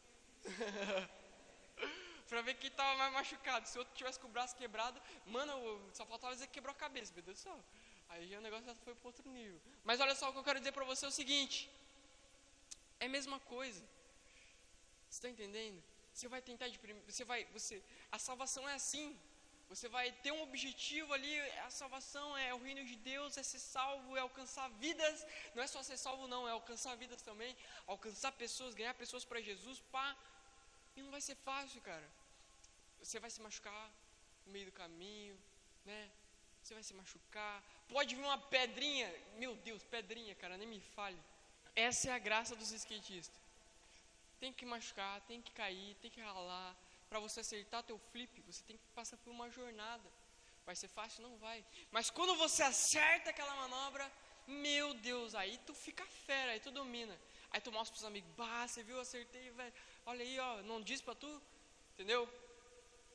pra 2.28 2.42
ver 2.42 2.56
quem 2.56 2.70
tava 2.72 2.98
mais 2.98 3.14
machucado. 3.14 3.66
Se 3.66 3.78
o 3.78 3.80
outro 3.80 3.96
tivesse 3.96 4.20
com 4.20 4.28
o 4.28 4.30
braço 4.30 4.58
quebrado, 4.58 5.02
mano, 5.26 5.54
só 5.94 6.06
faltava 6.06 6.34
dizer 6.34 6.48
que 6.48 6.56
quebrou 6.56 6.74
a 6.74 6.78
cabeça, 6.78 7.14
meu 7.14 7.24
Deus 7.24 7.38
do 7.38 7.42
céu. 7.42 7.64
Aí 8.10 8.36
o 8.36 8.42
negócio 8.42 8.66
já 8.66 8.76
foi 8.76 8.96
para 8.96 9.08
outro 9.08 9.30
nível. 9.30 9.60
Mas 9.84 10.00
olha 10.00 10.16
só 10.16 10.30
o 10.30 10.34
que 10.34 10.40
eu 10.40 10.44
quero 10.44 10.60
dizer 10.60 10.72
para 10.72 10.86
você 10.86 11.06
é 11.06 11.10
o 11.10 11.12
seguinte: 11.12 11.70
é 13.00 13.06
a 13.06 13.10
mesma 13.10 13.40
coisa. 13.40 13.82
Você 15.10 15.18
está 15.18 15.30
entendendo? 15.30 15.82
Você 16.14 16.28
vai 16.28 16.42
tentar 16.42 16.68
de 16.68 16.80
primeiro, 16.80 17.12
você 17.12 17.24
vai, 17.24 17.46
você, 17.46 17.82
a 18.12 18.20
salvação 18.20 18.68
é 18.68 18.74
assim. 18.74 19.18
Você 19.70 19.90
vai 19.90 20.12
ter 20.24 20.32
um 20.32 20.42
objetivo 20.44 21.14
ali, 21.14 21.40
a 21.68 21.70
salvação 21.70 22.38
é 22.38 22.54
o 22.54 22.58
reino 22.58 22.84
de 22.86 22.96
Deus, 22.96 23.38
é 23.38 23.44
ser 23.44 23.60
salvo, 23.60 24.16
é 24.16 24.22
alcançar 24.22 24.70
vidas. 24.86 25.26
Não 25.54 25.62
é 25.62 25.68
só 25.68 25.84
ser 25.84 25.98
salvo, 25.98 26.26
não, 26.28 26.48
é 26.48 26.52
alcançar 26.52 26.96
vidas 26.96 27.22
também, 27.22 27.56
alcançar 27.86 28.32
pessoas, 28.32 28.74
ganhar 28.74 28.94
pessoas 28.94 29.26
para 29.26 29.42
Jesus, 29.42 29.82
pá. 29.92 30.16
E 30.96 31.02
não 31.02 31.12
vai 31.12 31.20
ser 31.20 31.36
fácil, 31.36 31.82
cara. 31.82 32.08
Você 33.00 33.20
vai 33.20 33.30
se 33.30 33.42
machucar 33.42 33.92
no 34.46 34.54
meio 34.54 34.68
do 34.68 34.72
caminho, 34.72 35.38
né? 35.86 36.10
Você 36.68 36.74
vai 36.74 36.84
se 36.84 36.94
machucar. 36.94 37.64
Pode 37.88 38.14
vir 38.14 38.22
uma 38.22 38.38
pedrinha. 38.38 39.10
Meu 39.38 39.56
Deus, 39.56 39.84
pedrinha, 39.86 40.36
cara, 40.36 40.58
nem 40.58 40.68
me 40.68 40.82
fale. 40.82 41.18
Essa 41.74 42.10
é 42.10 42.12
a 42.12 42.18
graça 42.18 42.58
dos 42.58 42.72
skatistas. 42.72 43.40
Tem 44.38 44.52
que 44.52 44.66
machucar, 44.66 45.22
tem 45.22 45.42
que 45.42 45.54
cair, 45.54 45.96
tem 46.02 46.12
que 46.12 46.20
ralar. 46.20 46.76
Para 47.08 47.22
você 47.22 47.40
acertar 47.40 47.84
teu 47.84 47.98
flip, 48.12 48.42
você 48.42 48.62
tem 48.66 48.76
que 48.76 48.84
passar 48.94 49.16
por 49.16 49.30
uma 49.32 49.50
jornada. 49.50 50.04
Vai 50.66 50.76
ser 50.76 50.90
fácil? 50.90 51.24
Não 51.24 51.38
vai. 51.38 51.64
Mas 51.90 52.10
quando 52.10 52.36
você 52.36 52.64
acerta 52.64 53.30
aquela 53.30 53.56
manobra, 53.56 54.12
meu 54.46 54.94
Deus, 54.96 55.36
aí 55.36 55.58
tu 55.66 55.74
fica 55.74 56.06
fera, 56.26 56.52
aí 56.52 56.60
tu 56.60 56.70
domina. 56.70 57.18
Aí 57.50 57.62
tu 57.62 57.72
mostra 57.72 57.94
pros 57.94 58.04
amigos, 58.04 58.30
bah, 58.36 58.68
você 58.68 58.84
viu, 58.84 59.00
acertei, 59.00 59.52
velho. 59.52 59.74
Olha 60.06 60.22
aí, 60.22 60.38
ó, 60.38 60.62
não 60.64 60.82
diz 60.82 61.00
para 61.00 61.16
tu, 61.16 61.42
entendeu? 61.94 62.28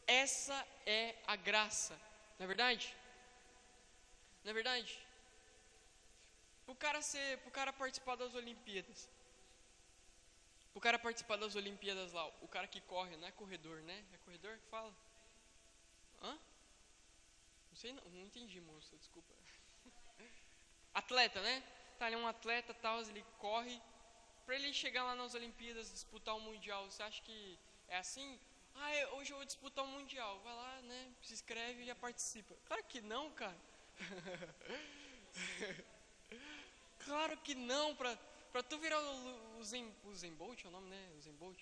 Essa 0.07 0.67
é 0.87 1.17
a 1.27 1.37
graça, 1.37 2.01
não 2.39 2.45
é 2.45 2.47
verdade? 2.47 3.02
Não 4.45 4.51
é 4.51 4.55
verdade? 4.55 4.99
Pro 6.65 6.75
cara 6.75 7.01
ser, 7.03 7.39
pro 7.39 7.51
cara 7.51 7.73
participar 7.73 8.17
das 8.17 8.35
Olimpíadas. 8.35 9.09
Pro 10.73 10.81
cara 10.81 10.99
participar 10.99 11.37
das 11.37 11.55
Olimpíadas 11.55 12.13
lá, 12.13 12.27
o 12.41 12.49
cara 12.49 12.67
que 12.67 12.81
corre, 12.81 13.17
não 13.17 13.29
é 13.29 13.33
corredor, 13.33 13.83
né? 13.83 14.05
É 14.13 14.17
corredor 14.19 14.59
que 14.59 14.67
fala? 14.69 14.95
Hã? 16.23 16.33
Não 17.71 17.77
sei, 17.77 17.93
não, 17.93 18.03
não 18.05 18.21
entendi, 18.23 18.61
moça, 18.61 18.97
desculpa. 18.97 19.35
Atleta, 20.95 21.41
né? 21.43 21.63
atleta, 22.03 22.07
ele 22.07 22.15
é 22.17 22.19
um 22.19 22.27
atleta, 22.27 22.75
tal, 22.75 23.01
ele 23.03 23.25
corre 23.39 23.81
para 24.45 24.57
ele 24.57 24.73
chegar 24.73 25.05
lá 25.05 25.15
nas 25.15 25.35
Olimpíadas, 25.35 25.91
disputar 25.91 26.37
o 26.37 26.41
mundial. 26.41 26.91
Você 26.91 27.03
acha 27.03 27.23
que 27.23 27.59
é 27.89 27.99
assim? 27.99 28.39
Ah, 28.75 28.95
eu, 28.97 29.17
hoje 29.17 29.33
eu 29.33 29.37
vou 29.37 29.47
disputar 29.47 29.85
o 29.85 29.89
mundial. 29.89 30.41
Vai 30.41 30.55
lá, 30.55 30.83
né? 30.83 31.13
Se 31.23 31.35
inscreve 31.35 31.83
e 31.83 31.87
já 31.87 31.95
participa. 31.95 32.57
Claro 32.67 32.83
que 32.85 33.01
não, 33.01 33.31
cara. 33.33 33.57
claro 37.05 37.37
que 37.39 37.55
não, 37.55 37.95
para 37.95 38.17
para 38.53 38.63
tu 38.63 38.77
virar 38.77 39.01
o, 39.01 39.59
o, 39.59 39.65
Zen, 39.65 39.91
o 40.05 40.15
Zen 40.15 40.35
Bolt, 40.35 40.63
é 40.63 40.69
o 40.69 40.71
nome, 40.71 40.91
né? 40.91 41.09
O 41.17 41.21
Zen 41.23 41.33
Bolt. 41.33 41.59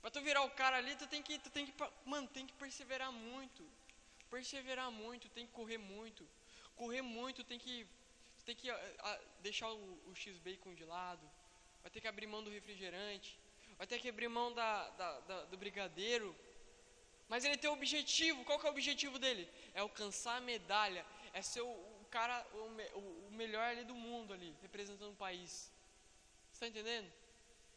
Para 0.00 0.10
tu 0.10 0.22
virar 0.22 0.42
o 0.42 0.50
cara 0.50 0.78
ali, 0.78 0.96
tu 0.96 1.06
tem 1.06 1.22
que, 1.22 1.38
tu 1.38 1.50
tem 1.50 1.66
que, 1.66 1.74
mano, 2.06 2.26
tem 2.28 2.46
que 2.46 2.54
perseverar 2.54 3.12
muito. 3.12 3.62
Perseverar 4.30 4.90
muito, 4.90 5.28
tem 5.28 5.46
que 5.46 5.52
correr 5.52 5.76
muito. 5.76 6.26
Correr 6.74 7.02
muito, 7.02 7.44
tem 7.44 7.58
que, 7.58 7.86
tem 8.46 8.56
que 8.56 8.70
a, 8.70 8.74
a, 9.00 9.18
deixar 9.42 9.70
o, 9.70 9.98
o 10.08 10.14
X-Bacon 10.14 10.74
de 10.74 10.86
lado. 10.86 11.20
Vai 11.82 11.90
ter 11.90 12.00
que 12.00 12.08
abrir 12.08 12.26
mão 12.26 12.42
do 12.42 12.50
refrigerante. 12.50 13.38
Vai 13.76 13.86
ter 13.86 13.98
que 13.98 14.08
abrir 14.08 14.28
mão 14.28 14.54
da, 14.54 14.88
da, 14.90 15.20
da, 15.20 15.44
do 15.44 15.58
brigadeiro. 15.58 16.34
Mas 17.28 17.44
ele 17.44 17.58
tem 17.58 17.68
um 17.68 17.74
objetivo. 17.74 18.42
Qual 18.44 18.58
é 18.58 18.64
o 18.64 18.70
objetivo 18.70 19.18
dele? 19.18 19.46
É 19.74 19.80
alcançar 19.80 20.36
a 20.36 20.40
medalha. 20.40 21.04
É 21.32 21.40
ser 21.42 21.62
o, 21.62 21.70
o 21.70 22.06
cara, 22.10 22.46
o, 22.52 23.28
o, 23.28 23.30
melhor 23.32 23.64
ali 23.64 23.84
do 23.84 23.94
mundo 23.94 24.32
ali, 24.32 24.54
representando 24.60 25.12
o 25.12 25.16
país 25.16 25.72
está 26.52 26.68
entendendo? 26.68 27.10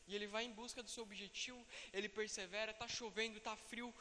E 0.08 0.16
ele 0.16 0.28
vai 0.28 0.44
em 0.44 0.52
busca 0.52 0.84
do 0.84 0.90
seu 0.90 1.04
objetivo, 1.04 1.66
ele 1.92 2.08
persevera, 2.08 2.72
está 2.72 2.88
chovendo, 2.88 3.38
está 3.38 3.56
frio, 3.56 3.94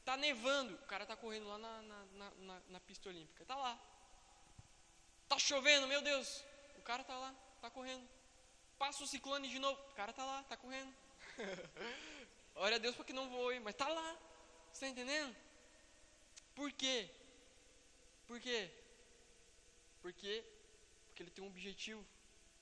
está 0.00 0.16
nevando, 0.16 0.74
o 0.74 0.86
cara 0.86 1.04
está 1.04 1.14
correndo 1.14 1.46
lá 1.46 1.58
na, 1.58 1.82
na, 1.82 2.30
na, 2.38 2.60
na, 2.68 2.80
pista 2.80 3.10
olímpica, 3.10 3.42
está 3.42 3.54
lá. 3.54 3.78
Está 5.24 5.38
chovendo, 5.38 5.86
meu 5.86 6.00
Deus, 6.00 6.42
o 6.78 6.82
cara 6.82 7.02
está 7.02 7.16
lá, 7.18 7.34
está 7.56 7.68
correndo. 7.70 8.08
Passa 8.78 9.04
o 9.04 9.06
ciclone 9.06 9.48
de 9.48 9.58
novo, 9.58 9.78
o 9.90 9.94
cara 9.94 10.10
está 10.10 10.24
lá, 10.24 10.40
está 10.40 10.56
correndo. 10.56 10.92
Olha 12.56 12.76
a 12.76 12.78
Deus 12.78 12.96
para 12.96 13.04
que 13.04 13.12
não 13.12 13.28
voe, 13.28 13.60
mas 13.60 13.74
está 13.74 13.88
lá. 13.88 14.18
Está 14.72 14.88
entendendo? 14.88 15.36
Por 16.54 16.72
quê? 16.72 17.10
Por 18.26 18.40
quê? 18.40 18.70
Porque, 20.02 20.44
porque 21.06 21.22
ele 21.22 21.30
tem 21.30 21.44
um 21.44 21.46
objetivo. 21.46 22.04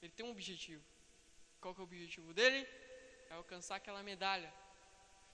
Ele 0.03 0.13
tem 0.13 0.25
um 0.25 0.31
objetivo. 0.31 0.83
Qual 1.61 1.75
que 1.75 1.81
é 1.81 1.83
o 1.83 1.85
objetivo 1.85 2.33
dele? 2.33 2.67
É 3.31 3.35
alcançar 3.35 3.77
aquela 3.77 4.03
medalha. 4.03 4.53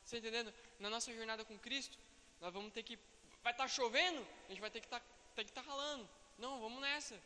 Você 0.05 0.16
tá 0.16 0.19
entendendo? 0.21 0.55
Na 0.79 0.88
nossa 0.88 1.12
jornada 1.12 1.45
com 1.45 1.59
Cristo, 1.59 1.99
nós 2.40 2.53
vamos 2.53 2.73
ter 2.73 2.83
que. 2.83 2.97
Vai 3.42 3.53
estar 3.53 3.64
tá 3.64 3.69
chovendo, 3.69 4.27
a 4.47 4.49
gente 4.51 4.61
vai 4.61 4.71
ter 4.71 4.81
que 4.81 4.88
tá, 4.88 5.01
estar 5.37 5.62
tá 5.62 5.69
ralando. 5.69 6.09
Não, 6.38 6.61
vamos 6.61 6.81
nessa. 6.81 7.21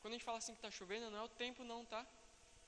Quando 0.00 0.12
a 0.12 0.16
gente 0.16 0.24
fala 0.24 0.38
assim 0.38 0.52
que 0.52 0.58
está 0.58 0.70
chovendo, 0.70 1.10
não 1.10 1.20
é 1.20 1.22
o 1.22 1.28
tempo 1.28 1.64
não, 1.64 1.84
tá? 1.84 2.06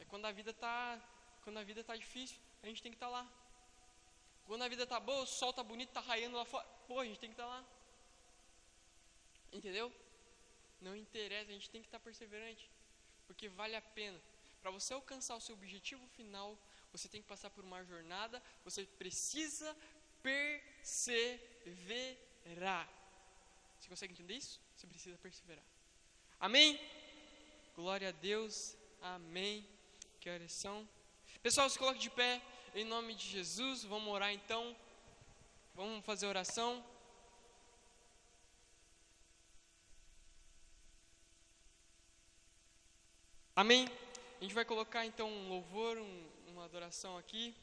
É 0.01 0.05
quando 0.05 0.25
a 0.25 0.33
vida 0.33 0.51
está 0.51 1.01
quando 1.47 1.59
a 1.59 1.63
vida 1.63 1.85
tá 1.85 1.95
difícil, 1.95 2.39
a 2.61 2.67
gente 2.67 2.83
tem 2.83 2.91
que 2.91 2.97
estar 2.97 3.07
tá 3.07 3.13
lá. 3.13 3.27
Quando 4.47 4.63
a 4.63 4.69
vida 4.69 4.83
está 4.83 4.99
boa, 4.99 5.23
o 5.23 5.27
sol 5.27 5.51
está 5.51 5.63
bonito, 5.63 5.91
está 5.91 6.01
raiando 6.01 6.37
lá 6.37 6.45
fora, 6.45 6.67
pô, 6.89 6.99
a 6.99 7.05
gente 7.05 7.21
tem 7.21 7.31
que 7.31 7.35
estar 7.35 7.45
tá 7.45 7.49
lá. 7.49 7.65
Entendeu? 9.53 9.93
Não 10.81 10.95
interessa, 10.95 11.51
a 11.51 11.55
gente 11.55 11.71
tem 11.71 11.81
que 11.81 11.89
estar 11.89 12.01
perseverante, 12.01 12.71
porque 13.27 13.49
vale 13.49 13.75
a 13.77 13.83
pena. 13.83 14.21
Para 14.61 14.71
você 14.71 14.93
alcançar 14.95 15.37
o 15.37 15.41
seu 15.41 15.55
objetivo 15.55 16.07
final, 16.09 16.59
você 16.93 17.09
tem 17.09 17.23
que 17.23 17.29
passar 17.29 17.51
por 17.51 17.65
uma 17.65 17.85
jornada, 17.85 18.43
você 18.65 18.85
precisa 18.85 19.77
perseverar. 20.23 21.37
Você 23.79 23.89
consegue 23.89 24.13
entender 24.13 24.35
isso? 24.35 24.61
Você 24.77 24.87
precisa 24.87 25.17
perseverar. 25.19 25.65
Amém? 26.41 26.81
Glória 27.75 28.09
a 28.09 28.13
Deus. 28.13 28.77
Amém. 29.01 29.67
Que 30.21 30.29
horas 30.29 30.53
são? 30.53 30.89
Pessoal, 31.43 31.71
se 31.71 31.79
coloque 31.79 31.99
de 31.99 32.11
pé 32.11 32.43
em 32.75 32.85
nome 32.85 33.15
de 33.15 33.29
Jesus. 33.29 33.85
Vamos 33.85 34.13
orar 34.13 34.33
então. 34.33 34.77
Vamos 35.75 36.05
fazer 36.05 36.27
oração. 36.27 36.85
Amém. 43.57 43.89
A 44.39 44.45
gente 44.45 44.55
vai 44.55 44.67
colocar 44.67 45.07
então 45.07 45.31
um 45.31 45.49
louvor, 45.49 45.97
um, 45.97 46.25
uma 46.49 46.67
adoração 46.67 47.17
aqui. 47.17 47.55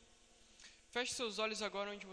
Feche 0.90 1.14
seus 1.14 1.38
olhos 1.38 1.62
agora 1.62 1.92
onde 1.92 2.04
você 2.04 2.12